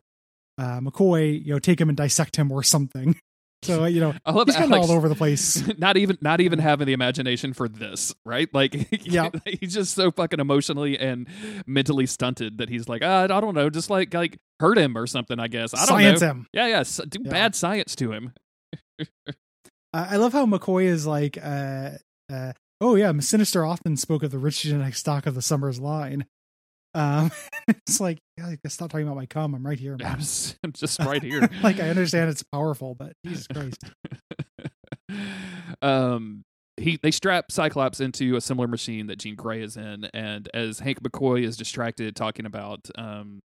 Uh, 0.57 0.79
McCoy, 0.79 1.43
you 1.43 1.53
know, 1.53 1.59
take 1.59 1.81
him 1.81 1.89
and 1.89 1.97
dissect 1.97 2.35
him 2.35 2.51
or 2.51 2.63
something. 2.63 3.19
So 3.65 3.86
you 3.86 3.99
know, 3.99 4.13
I 4.25 4.32
love 4.32 4.47
he's 4.47 4.56
kind 4.56 4.73
of 4.73 4.80
all 4.82 4.91
over 4.91 5.10
the 5.10 5.15
place. 5.15 5.63
not 5.78 5.97
even 5.97 6.17
not 6.21 6.41
even 6.41 6.60
having 6.60 6.88
the 6.88 6.93
imagination 6.93 7.54
for 7.54 7.67
this, 7.67 8.13
right? 8.25 8.47
Like 8.54 8.75
Yeah. 9.06 9.30
he's 9.60 9.73
just 9.73 9.93
so 9.95 10.12
fucking 10.12 10.39
emotionally 10.39 10.97
and 10.97 11.28
mentally 11.65 12.06
stunted 12.06 12.58
that 12.60 12.69
he's 12.69 12.88
like, 12.89 13.01
uh, 13.04 13.28
I 13.30 13.41
don't 13.41 13.56
know, 13.56 13.69
just 13.69 13.89
like 13.89 14.13
like 14.13 14.38
hurt 14.60 14.78
him 14.78 14.97
or 14.97 15.08
something. 15.08 15.39
I 15.39 15.47
guess 15.47 15.73
I 15.73 15.80
don't 15.80 15.88
Science 15.88 16.21
know. 16.21 16.28
him. 16.28 16.47
Yeah, 16.54 16.67
yeah, 16.67 16.84
do 17.10 17.19
Yeah. 17.23 17.32
bad 17.32 17.56
science 17.56 17.95
to 17.97 18.12
him. 18.12 18.34
I 19.93 20.17
love 20.17 20.34
how 20.34 20.45
McCoy 20.45 20.86
is 20.86 21.08
like, 21.08 21.38
uh, 21.41 21.91
uh, 22.32 22.51
oh 22.82 22.95
yeah, 22.95 23.13
Sinister 23.19 23.65
often 23.65 23.95
spoke 23.95 24.23
of 24.23 24.32
the 24.32 24.38
rich 24.38 24.62
genetic 24.63 24.95
stock 24.95 25.25
of 25.25 25.36
the 25.36 25.41
Summers 25.41 25.80
line. 25.80 26.25
Um, 26.95 27.29
it's 27.67 27.99
like, 27.99 28.19
yeah, 28.38 28.55
stop 28.67 28.89
talking 28.89 29.05
about 29.05 29.17
my 29.17 29.25
cum. 29.25 29.53
I'm 29.53 29.65
right 29.65 29.77
here. 29.77 29.97
I'm 30.05 30.19
just, 30.19 30.58
I'm 30.63 30.71
just 30.71 30.99
right 31.01 31.21
here. 31.21 31.47
like 31.63 31.79
I 31.79 31.89
understand 31.89 32.31
it's 32.31 32.43
powerful, 32.43 32.95
but 32.95 33.13
Jesus 33.25 33.47
Christ. 33.47 33.84
um 35.81 36.43
he 36.77 36.97
they 37.01 37.12
strap 37.12 37.51
Cyclops 37.51 37.99
into 37.99 38.36
a 38.36 38.41
similar 38.41 38.67
machine 38.67 39.08
that 39.08 39.19
Jean 39.19 39.36
Grey 39.36 39.62
is 39.62 39.77
in, 39.77 40.05
and 40.13 40.49
as 40.53 40.79
Hank 40.79 41.01
McCoy 41.03 41.43
is 41.43 41.58
distracted 41.58 42.15
talking 42.15 42.45
about 42.45 42.89
um 42.97 43.41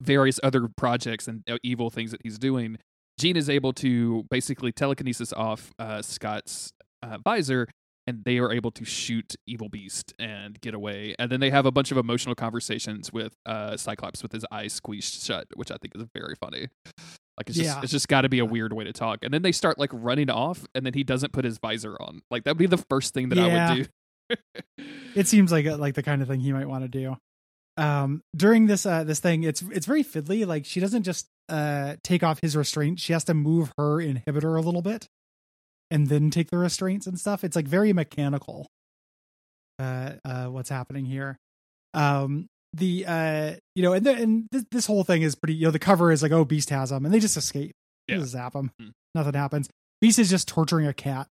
various 0.00 0.38
other 0.42 0.68
projects 0.76 1.28
and 1.28 1.42
uh, 1.48 1.56
evil 1.62 1.90
things 1.90 2.10
that 2.10 2.20
he's 2.22 2.38
doing, 2.38 2.78
Jean 3.18 3.36
is 3.36 3.48
able 3.50 3.72
to 3.74 4.24
basically 4.30 4.72
telekinesis 4.72 5.32
off 5.32 5.72
uh, 5.78 6.02
Scott's 6.02 6.72
uh, 7.02 7.18
visor. 7.24 7.68
And 8.08 8.24
they 8.24 8.38
are 8.38 8.52
able 8.52 8.70
to 8.72 8.84
shoot 8.84 9.36
Evil 9.46 9.68
Beast 9.68 10.14
and 10.18 10.58
get 10.60 10.74
away. 10.74 11.14
And 11.18 11.30
then 11.30 11.40
they 11.40 11.50
have 11.50 11.66
a 11.66 11.70
bunch 11.70 11.90
of 11.90 11.98
emotional 11.98 12.34
conversations 12.34 13.12
with 13.12 13.34
uh, 13.44 13.76
Cyclops 13.76 14.22
with 14.22 14.32
his 14.32 14.46
eyes 14.50 14.72
squeezed 14.72 15.22
shut, 15.22 15.46
which 15.54 15.70
I 15.70 15.76
think 15.76 15.94
is 15.94 16.04
very 16.14 16.34
funny. 16.34 16.68
Like 17.38 17.48
it's 17.50 17.58
just 17.58 17.82
it's 17.84 17.92
just 17.92 18.08
got 18.08 18.22
to 18.22 18.28
be 18.28 18.40
a 18.40 18.44
weird 18.44 18.72
way 18.72 18.84
to 18.84 18.92
talk. 18.92 19.18
And 19.22 19.32
then 19.32 19.42
they 19.42 19.52
start 19.52 19.78
like 19.78 19.90
running 19.92 20.28
off, 20.28 20.66
and 20.74 20.84
then 20.84 20.94
he 20.94 21.04
doesn't 21.04 21.32
put 21.32 21.44
his 21.44 21.58
visor 21.58 21.96
on. 22.00 22.22
Like 22.30 22.44
that'd 22.44 22.58
be 22.58 22.66
the 22.66 22.84
first 22.90 23.14
thing 23.14 23.28
that 23.28 23.38
I 23.38 23.74
would 23.74 23.86
do. 24.28 24.36
It 25.14 25.28
seems 25.28 25.52
like 25.52 25.66
like 25.66 25.94
the 25.94 26.02
kind 26.02 26.20
of 26.20 26.28
thing 26.28 26.40
he 26.40 26.52
might 26.52 26.68
want 26.68 26.84
to 26.84 26.88
do. 26.88 27.16
Um, 27.76 28.22
during 28.36 28.66
this 28.66 28.84
uh 28.84 29.04
this 29.04 29.20
thing, 29.20 29.44
it's 29.44 29.62
it's 29.62 29.86
very 29.86 30.02
fiddly. 30.02 30.46
Like 30.46 30.64
she 30.64 30.80
doesn't 30.80 31.04
just 31.04 31.28
uh 31.48 31.94
take 32.02 32.24
off 32.24 32.40
his 32.40 32.56
restraint; 32.56 32.98
she 32.98 33.12
has 33.12 33.22
to 33.24 33.34
move 33.34 33.72
her 33.78 33.98
inhibitor 33.98 34.56
a 34.58 34.60
little 34.60 34.82
bit, 34.82 35.06
and 35.90 36.08
then 36.08 36.30
take 36.30 36.50
the 36.50 36.58
restraints 36.58 37.06
and 37.06 37.18
stuff. 37.18 37.44
It's 37.44 37.56
like 37.56 37.66
very 37.68 37.92
mechanical. 37.92 38.66
Uh, 39.78 40.12
uh, 40.24 40.46
what's 40.46 40.68
happening 40.68 41.04
here? 41.04 41.36
Um, 41.94 42.46
the 42.74 43.04
uh, 43.06 43.52
you 43.74 43.82
know, 43.82 43.92
and 43.92 44.04
the, 44.04 44.12
and 44.12 44.46
this, 44.52 44.64
this 44.70 44.86
whole 44.86 45.04
thing 45.04 45.22
is 45.22 45.34
pretty. 45.34 45.54
You 45.54 45.66
know, 45.66 45.70
the 45.70 45.78
cover 45.78 46.12
is 46.12 46.22
like, 46.22 46.32
oh, 46.32 46.44
Beast 46.44 46.70
has 46.70 46.90
them, 46.90 47.04
and 47.04 47.14
they 47.14 47.20
just 47.20 47.36
escape. 47.36 47.72
They 48.06 48.14
Yeah. 48.14 48.20
just 48.20 48.32
zap 48.32 48.52
them. 48.52 48.70
Hmm. 48.80 48.88
Nothing 49.14 49.34
happens. 49.34 49.68
Beast 50.00 50.18
is 50.18 50.28
just 50.30 50.48
torturing 50.48 50.86
a 50.86 50.92
cat. 50.92 51.28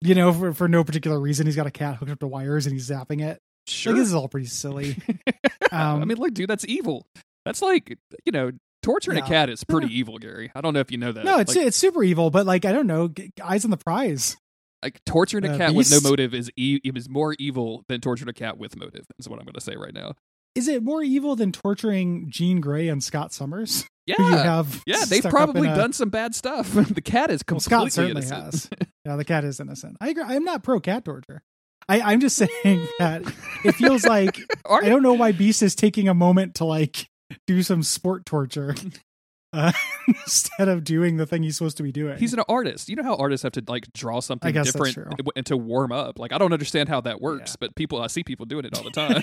You 0.00 0.14
know, 0.14 0.32
for 0.32 0.52
for 0.52 0.68
no 0.68 0.84
particular 0.84 1.18
reason, 1.20 1.46
he's 1.46 1.56
got 1.56 1.66
a 1.66 1.70
cat 1.70 1.96
hooked 1.96 2.10
up 2.12 2.20
to 2.20 2.26
wires 2.26 2.66
and 2.66 2.72
he's 2.72 2.88
zapping 2.90 3.22
it. 3.22 3.38
sure. 3.68 3.92
Like 3.92 4.00
this 4.00 4.08
is 4.08 4.14
all 4.14 4.28
pretty 4.28 4.46
silly. 4.48 4.96
I 5.72 5.92
Um, 5.92 6.06
mean, 6.08 6.18
look, 6.18 6.34
dude, 6.34 6.50
that's 6.50 6.64
evil. 6.66 7.06
That's 7.44 7.62
like 7.62 7.96
you 8.24 8.32
know, 8.32 8.50
torturing 8.82 9.18
a 9.18 9.22
cat 9.26 9.48
is 9.48 9.64
pretty 9.64 9.88
evil, 9.96 10.18
Gary. 10.18 10.50
I 10.54 10.60
don't 10.60 10.74
know 10.74 10.80
if 10.80 10.90
you 10.90 10.98
know 10.98 11.12
that. 11.12 11.24
no, 11.24 11.38
it's 11.38 11.54
like, 11.56 11.66
it's 11.66 11.76
super 11.76 12.02
evil, 12.02 12.30
but 12.30 12.46
like 12.46 12.64
I 12.64 12.72
don't 12.72 12.86
know, 12.86 13.10
eyes 13.42 13.64
on 13.64 13.70
the 13.70 13.76
prize. 13.76 14.36
like 14.82 15.00
torturing 15.06 15.44
a 15.44 15.52
uh, 15.54 15.56
cat 15.58 15.74
with 15.74 15.90
no 15.90 16.00
motive 16.00 16.34
is 16.34 16.50
e- 16.56 16.80
is 16.84 17.08
more 17.08 17.34
evil 17.38 17.84
than 17.88 18.00
torturing 18.00 18.28
a 18.28 18.32
cat 18.34 18.58
with 18.58 18.76
motive. 18.76 19.06
Is 19.18 19.28
what 19.28 19.38
I'm 19.38 19.44
going 19.44 19.54
to 19.54 19.60
say 19.60 19.76
right 19.76 19.94
now. 19.94 20.14
Is 20.54 20.68
it 20.68 20.82
more 20.82 21.02
evil 21.02 21.34
than 21.34 21.50
torturing 21.50 22.26
Jean 22.28 22.60
Grey 22.60 22.88
and 22.88 23.02
Scott 23.02 23.32
Summers? 23.32 23.84
Yeah, 24.04 24.64
yeah, 24.84 25.04
they've 25.08 25.22
probably 25.22 25.68
a- 25.68 25.76
done 25.76 25.92
some 25.92 26.10
bad 26.10 26.34
stuff. 26.34 26.72
the 26.74 27.00
cat 27.00 27.30
is 27.30 27.40
Well, 27.48 27.60
Scott 27.60 27.92
certainly 27.92 28.22
innocent. 28.22 28.42
has. 28.44 28.68
Yeah, 29.06 29.14
the 29.14 29.24
cat 29.24 29.44
is 29.44 29.60
innocent. 29.60 29.96
I 30.00 30.08
agree. 30.08 30.24
I'm 30.26 30.42
not 30.42 30.64
pro 30.64 30.80
cat 30.80 31.04
torture. 31.04 31.44
I, 31.88 32.00
I'm 32.00 32.18
just 32.18 32.34
saying 32.36 32.88
that 32.98 33.22
it 33.64 33.76
feels 33.76 34.04
like 34.04 34.40
I 34.68 34.88
don't 34.88 35.04
know 35.04 35.12
why 35.12 35.30
Beast 35.30 35.62
is 35.62 35.76
taking 35.76 36.08
a 36.08 36.14
moment 36.14 36.56
to 36.56 36.64
like 36.64 37.06
do 37.46 37.62
some 37.62 37.82
sport 37.82 38.24
torture 38.26 38.74
uh, 39.52 39.72
instead 40.08 40.68
of 40.68 40.82
doing 40.84 41.16
the 41.18 41.26
thing 41.26 41.42
he's 41.42 41.56
supposed 41.56 41.76
to 41.76 41.82
be 41.82 41.92
doing. 41.92 42.16
He's 42.18 42.32
an 42.32 42.40
artist. 42.48 42.88
You 42.88 42.96
know 42.96 43.02
how 43.02 43.16
artists 43.16 43.42
have 43.42 43.52
to 43.52 43.62
like 43.68 43.92
draw 43.92 44.20
something 44.20 44.56
I 44.56 44.62
different 44.62 44.96
and 45.36 45.46
to 45.46 45.56
warm 45.56 45.92
up. 45.92 46.18
Like 46.18 46.32
I 46.32 46.38
don't 46.38 46.52
understand 46.52 46.88
how 46.88 47.00
that 47.02 47.20
works, 47.20 47.52
Yeah. 47.52 47.56
but 47.60 47.74
people 47.76 48.00
I 48.00 48.06
see 48.06 48.24
people 48.24 48.46
doing 48.46 48.64
it 48.64 48.76
all 48.76 48.84
the 48.84 48.90
time. 48.90 49.22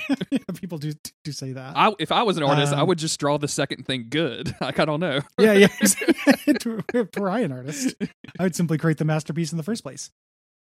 people 0.55 0.77
do 0.77 0.93
do 1.23 1.31
say 1.31 1.53
that. 1.53 1.75
I, 1.75 1.93
if 1.99 2.11
I 2.11 2.23
was 2.23 2.37
an 2.37 2.43
artist, 2.43 2.73
I 2.73 2.81
Um, 2.81 2.87
would 2.87 2.99
just 2.99 3.19
draw 3.19 3.37
the 3.37 3.47
second 3.47 3.85
thing 3.85 4.07
good. 4.09 4.55
Like 4.61 4.79
I 4.79 4.85
don't 4.85 4.99
know. 4.99 5.21
yeah, 5.39 5.53
yeah. 5.53 5.67
Ryan 7.17 7.51
artist, 7.51 7.95
I 8.39 8.43
would 8.43 8.55
simply 8.55 8.77
create 8.77 8.97
the 8.97 9.05
masterpiece 9.05 9.51
in 9.51 9.57
the 9.57 9.63
first 9.63 9.83
place. 9.83 10.11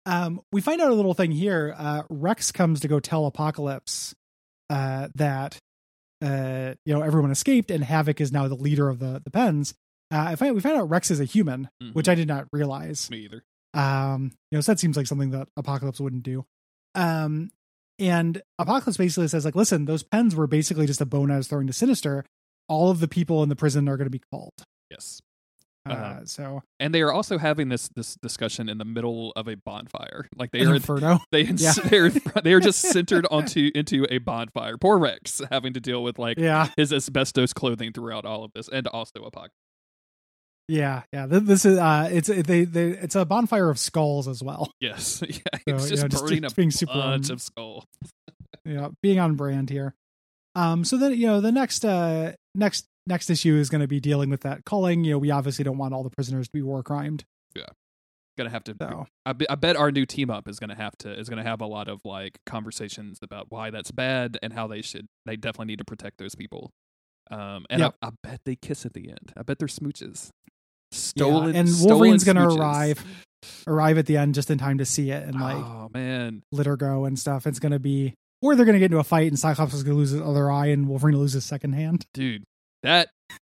Um, 0.06 0.40
we 0.52 0.60
find 0.60 0.80
out 0.80 0.90
a 0.90 0.94
little 0.94 1.14
thing 1.14 1.32
here. 1.32 1.74
Uh, 1.76 2.02
Rex 2.08 2.50
comes 2.52 2.80
to 2.80 2.88
go 2.88 3.00
tell 3.00 3.26
Apocalypse 3.26 4.14
uh, 4.70 5.08
that 5.16 5.58
uh, 6.22 6.74
you 6.84 6.94
know 6.94 7.02
everyone 7.02 7.30
escaped 7.30 7.70
and 7.70 7.82
Havoc 7.84 8.20
is 8.20 8.32
now 8.32 8.48
the 8.48 8.54
leader 8.56 8.88
of 8.88 8.98
the 8.98 9.20
the 9.24 9.30
Pens. 9.30 9.74
Uh, 10.12 10.24
I 10.28 10.36
find 10.36 10.54
we 10.54 10.60
find 10.60 10.76
out 10.76 10.88
Rex 10.88 11.10
is 11.10 11.20
a 11.20 11.24
human, 11.24 11.68
Mhm. 11.82 11.94
which 11.94 12.08
I 12.08 12.14
did 12.14 12.28
not 12.28 12.46
realize. 12.52 13.10
Me 13.10 13.18
either. 13.18 13.42
Um, 13.74 14.32
you 14.50 14.56
know, 14.56 14.60
so 14.62 14.72
that 14.72 14.78
seems 14.80 14.96
like 14.96 15.06
something 15.06 15.30
that 15.30 15.48
Apocalypse 15.56 16.00
wouldn't 16.00 16.22
do. 16.22 16.44
Um, 16.94 17.50
and 17.98 18.40
Apocalypse 18.58 18.96
basically 18.96 19.28
says, 19.28 19.44
like, 19.44 19.54
listen, 19.54 19.84
those 19.84 20.02
pens 20.02 20.34
were 20.34 20.46
basically 20.46 20.86
just 20.86 21.00
a 21.02 21.06
bone 21.06 21.30
I 21.30 21.36
was 21.36 21.48
throwing 21.48 21.66
to 21.66 21.72
Sinister. 21.72 22.24
All 22.68 22.90
of 22.90 23.00
the 23.00 23.08
people 23.08 23.42
in 23.42 23.48
the 23.50 23.56
prison 23.56 23.88
are 23.88 23.96
going 23.96 24.06
to 24.06 24.10
be 24.10 24.22
called. 24.32 24.52
Yes. 24.90 25.20
Uh, 25.86 25.92
Uh-huh. 25.92 26.20
so 26.24 26.62
And 26.80 26.94
they 26.94 27.02
are 27.02 27.12
also 27.12 27.38
having 27.38 27.68
this 27.68 27.88
this 27.96 28.16
discussion 28.16 28.68
in 28.68 28.78
the 28.78 28.84
middle 28.84 29.32
of 29.36 29.48
a 29.48 29.54
bonfire. 29.56 30.28
Like 30.36 30.50
they 30.50 30.64
are 30.64 30.74
Inferno. 30.74 31.20
they 31.32 31.42
Yeah. 31.42 31.72
they're 31.84 32.10
they 32.10 32.52
are 32.52 32.60
just 32.60 32.80
centered 32.80 33.26
onto 33.30 33.70
into 33.74 34.06
a 34.10 34.18
bonfire. 34.18 34.76
Poor 34.76 34.98
Rex 34.98 35.40
having 35.50 35.72
to 35.74 35.80
deal 35.80 36.02
with 36.02 36.18
like 36.18 36.38
Yeah, 36.38 36.68
his 36.76 36.92
asbestos 36.92 37.52
clothing 37.52 37.92
throughout 37.92 38.24
all 38.24 38.44
of 38.44 38.52
this, 38.54 38.68
and 38.68 38.86
also 38.88 39.20
a 39.22 39.26
apocalypse. 39.28 39.54
yeah, 40.68 41.02
yeah. 41.12 41.26
This 41.26 41.64
is 41.64 41.78
uh, 41.78 42.08
it's 42.12 42.28
they, 42.28 42.64
they 42.64 42.88
it's 42.90 43.14
a 43.14 43.24
bonfire 43.24 43.70
of 43.70 43.78
skulls 43.78 44.28
as 44.28 44.42
well. 44.42 44.70
Yes, 44.80 45.22
yeah, 45.26 45.38
So, 45.66 45.74
it's 45.76 45.84
you 45.90 45.96
just 45.96 46.02
know, 46.12 46.20
burning 46.20 46.42
just 46.42 46.52
a 46.52 46.56
being 46.56 46.70
super 46.70 46.92
bunch 46.92 47.30
on- 47.30 47.34
of 47.34 47.40
skull. 47.42 47.84
Yeah, 48.64 48.88
being 49.02 49.18
on 49.18 49.34
brand 49.36 49.70
here. 49.70 49.94
Um, 50.54 50.84
so 50.84 50.98
then 50.98 51.12
you 51.14 51.26
know 51.26 51.40
the 51.40 51.52
next 51.52 51.84
uh 51.84 52.32
next 52.54 52.86
next 53.08 53.30
issue 53.30 53.56
is 53.56 53.68
going 53.70 53.80
to 53.80 53.88
be 53.88 53.98
dealing 54.00 54.30
with 54.30 54.42
that 54.42 54.64
culling. 54.64 55.02
You 55.04 55.12
know, 55.12 55.18
we 55.18 55.30
obviously 55.30 55.64
don't 55.64 55.78
want 55.78 55.94
all 55.94 56.02
the 56.04 56.10
prisoners 56.10 56.46
to 56.48 56.52
be 56.52 56.62
war 56.62 56.82
crimed. 56.82 57.24
Yeah. 57.56 57.64
gonna 58.36 58.50
have 58.50 58.62
to. 58.64 58.74
So 58.80 59.06
I, 59.26 59.32
be- 59.32 59.48
I 59.50 59.56
bet 59.56 59.74
our 59.76 59.90
new 59.90 60.06
team 60.06 60.30
up 60.30 60.46
is 60.46 60.60
gonna 60.60 60.76
have 60.76 60.96
to 60.98 61.10
is 61.18 61.28
gonna 61.28 61.42
have 61.42 61.60
a 61.60 61.66
lot 61.66 61.88
of 61.88 62.00
like 62.04 62.38
conversations 62.46 63.18
about 63.22 63.46
why 63.48 63.70
that's 63.70 63.90
bad 63.90 64.38
and 64.42 64.52
how 64.52 64.68
they 64.68 64.80
should 64.82 65.06
they 65.26 65.34
definitely 65.36 65.66
need 65.72 65.78
to 65.78 65.84
protect 65.84 66.18
those 66.18 66.36
people. 66.36 66.70
Um, 67.32 67.66
and 67.68 67.80
Yep. 67.80 67.94
I, 68.00 68.06
I 68.06 68.10
bet 68.22 68.40
they 68.44 68.54
kiss 68.54 68.86
at 68.86 68.92
the 68.94 69.08
end. 69.08 69.32
I 69.36 69.42
bet 69.42 69.58
they're 69.58 69.66
smooches. 69.68 70.28
Stolen 70.92 71.54
and 71.56 71.68
stolen 71.68 71.90
Wolverine's 71.98 72.24
gonna 72.24 72.46
smooches. 72.46 72.58
arrive. 72.58 73.04
arrive 73.66 73.98
at 73.98 74.06
the 74.06 74.16
end 74.16 74.34
just 74.34 74.50
in 74.50 74.58
time 74.58 74.78
to 74.78 74.84
see 74.84 75.10
it 75.10 75.22
and 75.24 75.40
like 75.40 75.56
oh 75.56 75.90
man, 75.92 76.42
let 76.52 76.66
her 76.66 76.76
go 76.76 77.04
and 77.06 77.18
stuff. 77.18 77.46
It's 77.46 77.58
gonna 77.58 77.78
be 77.78 78.14
or 78.40 78.54
they're 78.56 78.64
gonna 78.66 78.78
get 78.78 78.86
into 78.86 78.98
a 78.98 79.04
fight 79.04 79.26
and 79.28 79.38
Cyclops 79.38 79.74
is 79.74 79.82
gonna 79.82 79.96
lose 79.96 80.10
his 80.10 80.20
other 80.22 80.50
eye 80.50 80.66
and 80.66 80.88
Wolverine 80.88 81.14
will 81.16 81.22
lose 81.22 81.32
his 81.32 81.44
second 81.44 81.72
hand. 81.72 82.04
dude, 82.14 82.44
that 82.82 83.08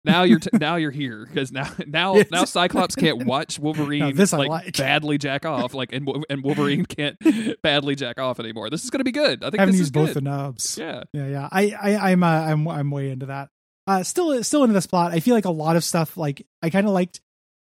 now 0.05 0.23
you're 0.23 0.39
t- 0.39 0.51
now 0.53 0.77
you're 0.77 0.91
here 0.91 1.25
because 1.27 1.51
now 1.51 1.71
now 1.87 2.23
now 2.31 2.45
Cyclops 2.45 2.95
can't 2.95 3.25
watch 3.25 3.59
Wolverine 3.59 4.15
this 4.15 4.33
like, 4.33 4.49
like. 4.49 4.77
badly 4.77 5.19
jack 5.19 5.47
off 5.47 5.73
like 5.75 5.93
and 5.93 6.09
and 6.29 6.43
Wolverine 6.43 6.85
can't 6.85 7.17
badly 7.63 7.95
jack 7.95 8.21
off 8.21 8.39
anymore. 8.39 8.71
This 8.71 8.85
is 8.85 8.91
gonna 8.91 9.05
be 9.05 9.13
good. 9.13 9.43
I 9.43 9.51
think 9.51 9.61
I 9.61 9.63
haven't 9.63 9.73
this 9.73 9.81
used 9.81 9.97
is 9.97 10.03
both 10.03 10.15
the 10.15 10.21
nubs. 10.21 10.77
yeah, 10.79 11.05
yeah, 11.13 11.27
yeah. 11.27 11.49
I, 11.51 11.75
I, 11.81 12.11
I'm, 12.13 12.23
uh, 12.23 12.27
I'm, 12.27 12.69
I'm 12.69 12.91
way 12.91 13.11
into 13.11 13.27
that. 13.27 13.49
Uh, 13.87 14.03
still, 14.03 14.43
still 14.45 14.63
into 14.65 14.73
this 14.75 14.87
plot. 14.87 15.13
I 15.13 15.21
feel 15.21 15.35
like 15.35 15.45
a 15.45 15.51
lot 15.51 15.77
of 15.77 15.85
stuff. 15.85 16.17
Like 16.17 16.47
I 16.63 16.71
kind 16.71 16.87
of 16.87 16.93
liked 16.93 17.21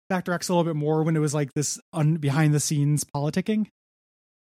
Factor 0.10 0.34
X 0.34 0.50
a 0.50 0.54
little 0.54 0.64
bit 0.64 0.76
more 0.78 1.04
when 1.04 1.16
it 1.16 1.20
was 1.20 1.34
like 1.34 1.54
this 1.54 1.80
un- 1.94 2.16
behind 2.18 2.54
the 2.54 2.60
scenes 2.60 3.04
politicking, 3.04 3.68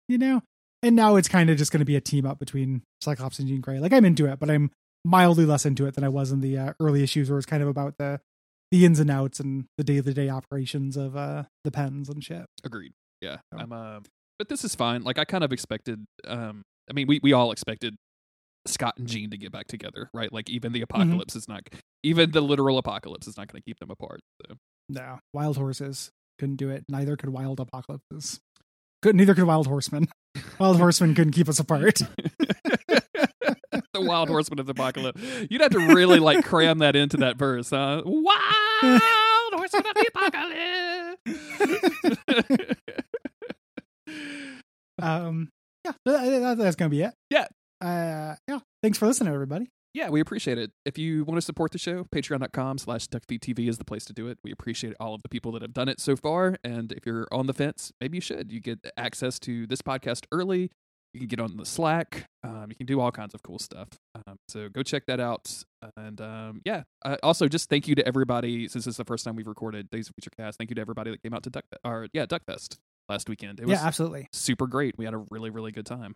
you 0.07 0.17
know. 0.17 0.41
And 0.83 0.95
now 0.95 1.15
it's 1.15 1.27
kind 1.27 1.49
of 1.49 1.57
just 1.57 1.71
going 1.71 1.79
to 1.79 1.85
be 1.85 1.95
a 1.95 2.01
team 2.01 2.25
up 2.25 2.37
between 2.37 2.83
Cyclops 3.01 3.39
and 3.39 3.47
Jean 3.47 3.61
Grey. 3.61 3.79
Like 3.79 3.93
I'm 3.93 4.05
into 4.05 4.27
it, 4.27 4.39
but 4.39 4.49
I'm 4.51 4.71
mildly 5.05 5.45
less 5.45 5.65
into 5.65 5.85
it 5.85 5.95
than 5.95 6.03
I 6.03 6.09
was 6.09 6.31
in 6.33 6.41
the 6.41 6.57
uh, 6.57 6.73
early 6.81 7.01
issues, 7.03 7.29
where 7.29 7.37
it's 7.37 7.45
kind 7.45 7.63
of 7.63 7.69
about 7.69 7.97
the 7.97 8.19
the 8.71 8.83
ins 8.83 8.99
and 8.99 9.09
outs 9.11 9.39
and 9.39 9.65
the 9.77 9.83
day 9.83 10.01
to 10.01 10.13
day 10.13 10.27
operations 10.29 10.97
of 10.97 11.15
uh 11.15 11.43
the 11.63 11.71
pens 11.71 12.09
and 12.09 12.21
shit. 12.23 12.45
agreed. 12.65 12.91
Yeah, 13.21 13.37
So. 13.53 13.59
I'm. 13.59 13.71
Uh, 13.71 13.99
but 14.37 14.49
this 14.49 14.65
is 14.65 14.75
fine. 14.75 15.03
Like 15.03 15.17
I 15.17 15.23
kind 15.23 15.43
of 15.45 15.53
expected. 15.53 16.03
Um, 16.27 16.63
I 16.89 16.93
mean, 16.93 17.07
we 17.07 17.19
we 17.23 17.31
all 17.31 17.51
expected 17.51 17.95
Scott 18.67 18.95
and 18.97 19.07
Jean 19.07 19.29
to 19.29 19.37
get 19.37 19.51
back 19.51 19.67
together, 19.67 20.09
right? 20.13 20.31
Like 20.33 20.49
even 20.49 20.73
the 20.73 20.81
Mm-hmm. 20.81 21.01
apocalypse 21.01 21.35
is 21.35 21.47
not. 21.47 21.61
Even 22.03 22.31
the 22.31 22.41
literal 22.41 22.77
apocalypse 22.77 23.27
is 23.27 23.37
not 23.37 23.47
going 23.47 23.61
to 23.61 23.65
keep 23.65 23.79
them 23.79 23.89
apart. 23.91 24.19
So. 24.45 24.55
No, 24.89 25.19
wild 25.33 25.57
horses 25.57 26.11
couldn't 26.37 26.57
do 26.57 26.69
it. 26.69 26.83
Neither 26.89 27.15
could 27.15 27.29
wild 27.29 27.59
apocalypses. 27.59 28.39
Could 29.01 29.15
neither 29.15 29.33
could 29.35 29.45
wild 29.45 29.67
horsemen. 29.67 30.07
Wild 30.59 30.77
horsemen 30.77 31.15
couldn't 31.15 31.31
keep 31.33 31.47
us 31.47 31.59
apart. 31.59 32.01
the 33.95 34.01
wild 34.01 34.29
horseman 34.29 34.59
of 34.59 34.67
the 34.67 34.71
apocalypse. 34.71 35.19
You'd 35.49 35.61
have 35.61 35.71
to 35.71 35.79
really 35.95 36.19
like 36.19 36.45
cram 36.45 36.77
that 36.79 36.95
into 36.95 37.17
that 37.17 37.37
verse, 37.37 37.71
huh? 37.71 38.03
Wild 38.05 39.01
horseman 39.53 39.83
of 39.87 39.93
the 39.95 40.07
apocalypse. 40.13 42.75
Um, 45.01 45.49
yeah, 45.83 45.91
that- 46.05 46.39
that- 46.39 46.57
that's 46.57 46.75
gonna 46.75 46.89
be 46.89 47.01
it. 47.01 47.13
Yeah. 47.29 47.47
Uh, 47.81 48.35
yeah. 48.47 48.59
Thanks 48.81 48.97
for 48.97 49.07
listening, 49.07 49.33
everybody. 49.33 49.69
yeah, 49.93 50.09
we 50.09 50.19
appreciate 50.21 50.57
it. 50.57 50.71
If 50.85 50.97
you 50.97 51.23
want 51.25 51.37
to 51.37 51.41
support 51.41 51.71
the 51.71 51.77
show, 51.77 52.05
patreon.com 52.05 52.77
slash 52.77 53.07
duckfeedtv 53.07 53.67
is 53.67 53.77
the 53.77 53.85
place 53.85 54.05
to 54.05 54.13
do 54.13 54.27
it. 54.27 54.37
We 54.43 54.51
appreciate 54.51 54.93
all 54.99 55.13
of 55.13 55.21
the 55.21 55.29
people 55.29 55.51
that 55.53 55.61
have 55.61 55.73
done 55.73 55.89
it 55.89 55.99
so 55.99 56.15
far. 56.15 56.57
And 56.63 56.91
if 56.93 57.05
you're 57.05 57.27
on 57.31 57.47
the 57.47 57.53
fence, 57.53 57.91
maybe 58.01 58.17
you 58.17 58.21
should. 58.21 58.51
You 58.51 58.59
get 58.61 58.79
access 58.97 59.37
to 59.39 59.67
this 59.67 59.81
podcast 59.81 60.25
early. 60.31 60.71
You 61.15 61.19
can 61.21 61.27
get 61.29 61.39
on 61.39 61.55
the 61.55 61.65
Slack. 61.65 62.25
Um, 62.43 62.65
you 62.69 62.75
can 62.75 62.85
do 62.85 62.99
all 62.99 63.11
kinds 63.11 63.33
of 63.33 63.41
cool 63.41 63.57
stuff. 63.57 63.87
Um, 64.13 64.35
so 64.49 64.67
go 64.69 64.83
check 64.83 65.03
that 65.07 65.19
out. 65.19 65.51
And 65.97 66.19
um, 66.19 66.61
yeah, 66.65 66.83
uh, 67.05 67.15
also 67.23 67.47
just 67.47 67.69
thank 67.69 67.87
you 67.87 67.95
to 67.95 68.05
everybody. 68.07 68.67
Since 68.67 68.85
this 68.85 68.93
is 68.93 68.97
the 68.97 69.05
first 69.05 69.23
time 69.23 69.35
we've 69.35 69.47
recorded 69.47 69.89
Days 69.89 70.09
of 70.09 70.15
Future 70.15 70.31
Cast, 70.37 70.57
thank 70.57 70.69
you 70.69 70.75
to 70.75 70.81
everybody 70.81 71.11
that 71.11 71.23
came 71.23 71.33
out 71.33 71.43
to 71.43 71.49
Duck 71.49 71.63
or 71.83 72.07
yeah 72.13 72.25
Duckfest 72.25 72.77
last 73.07 73.29
weekend. 73.29 73.59
It 73.59 73.65
was 73.65 73.79
Yeah, 73.79 73.85
absolutely. 73.87 74.27
super 74.33 74.67
great. 74.67 74.97
We 74.97 75.05
had 75.05 75.13
a 75.13 75.23
really 75.31 75.49
really 75.49 75.71
good 75.71 75.85
time. 75.85 76.15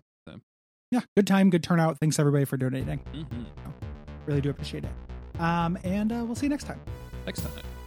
Yeah, 0.91 1.01
good 1.15 1.27
time, 1.27 1.49
good 1.51 1.63
turnout. 1.63 1.99
Thanks 1.99 2.17
everybody 2.19 2.45
for 2.45 2.57
donating. 2.57 2.97
hmm 3.13 3.43
Really 4.25 4.41
do 4.41 4.49
appreciate 4.49 4.83
it. 4.83 5.39
Um, 5.41 5.77
and 5.83 6.11
uh, 6.11 6.23
we'll 6.25 6.35
see 6.35 6.47
you 6.47 6.49
next 6.49 6.65
time. 6.65 6.81
Next 7.25 7.41
time. 7.41 7.78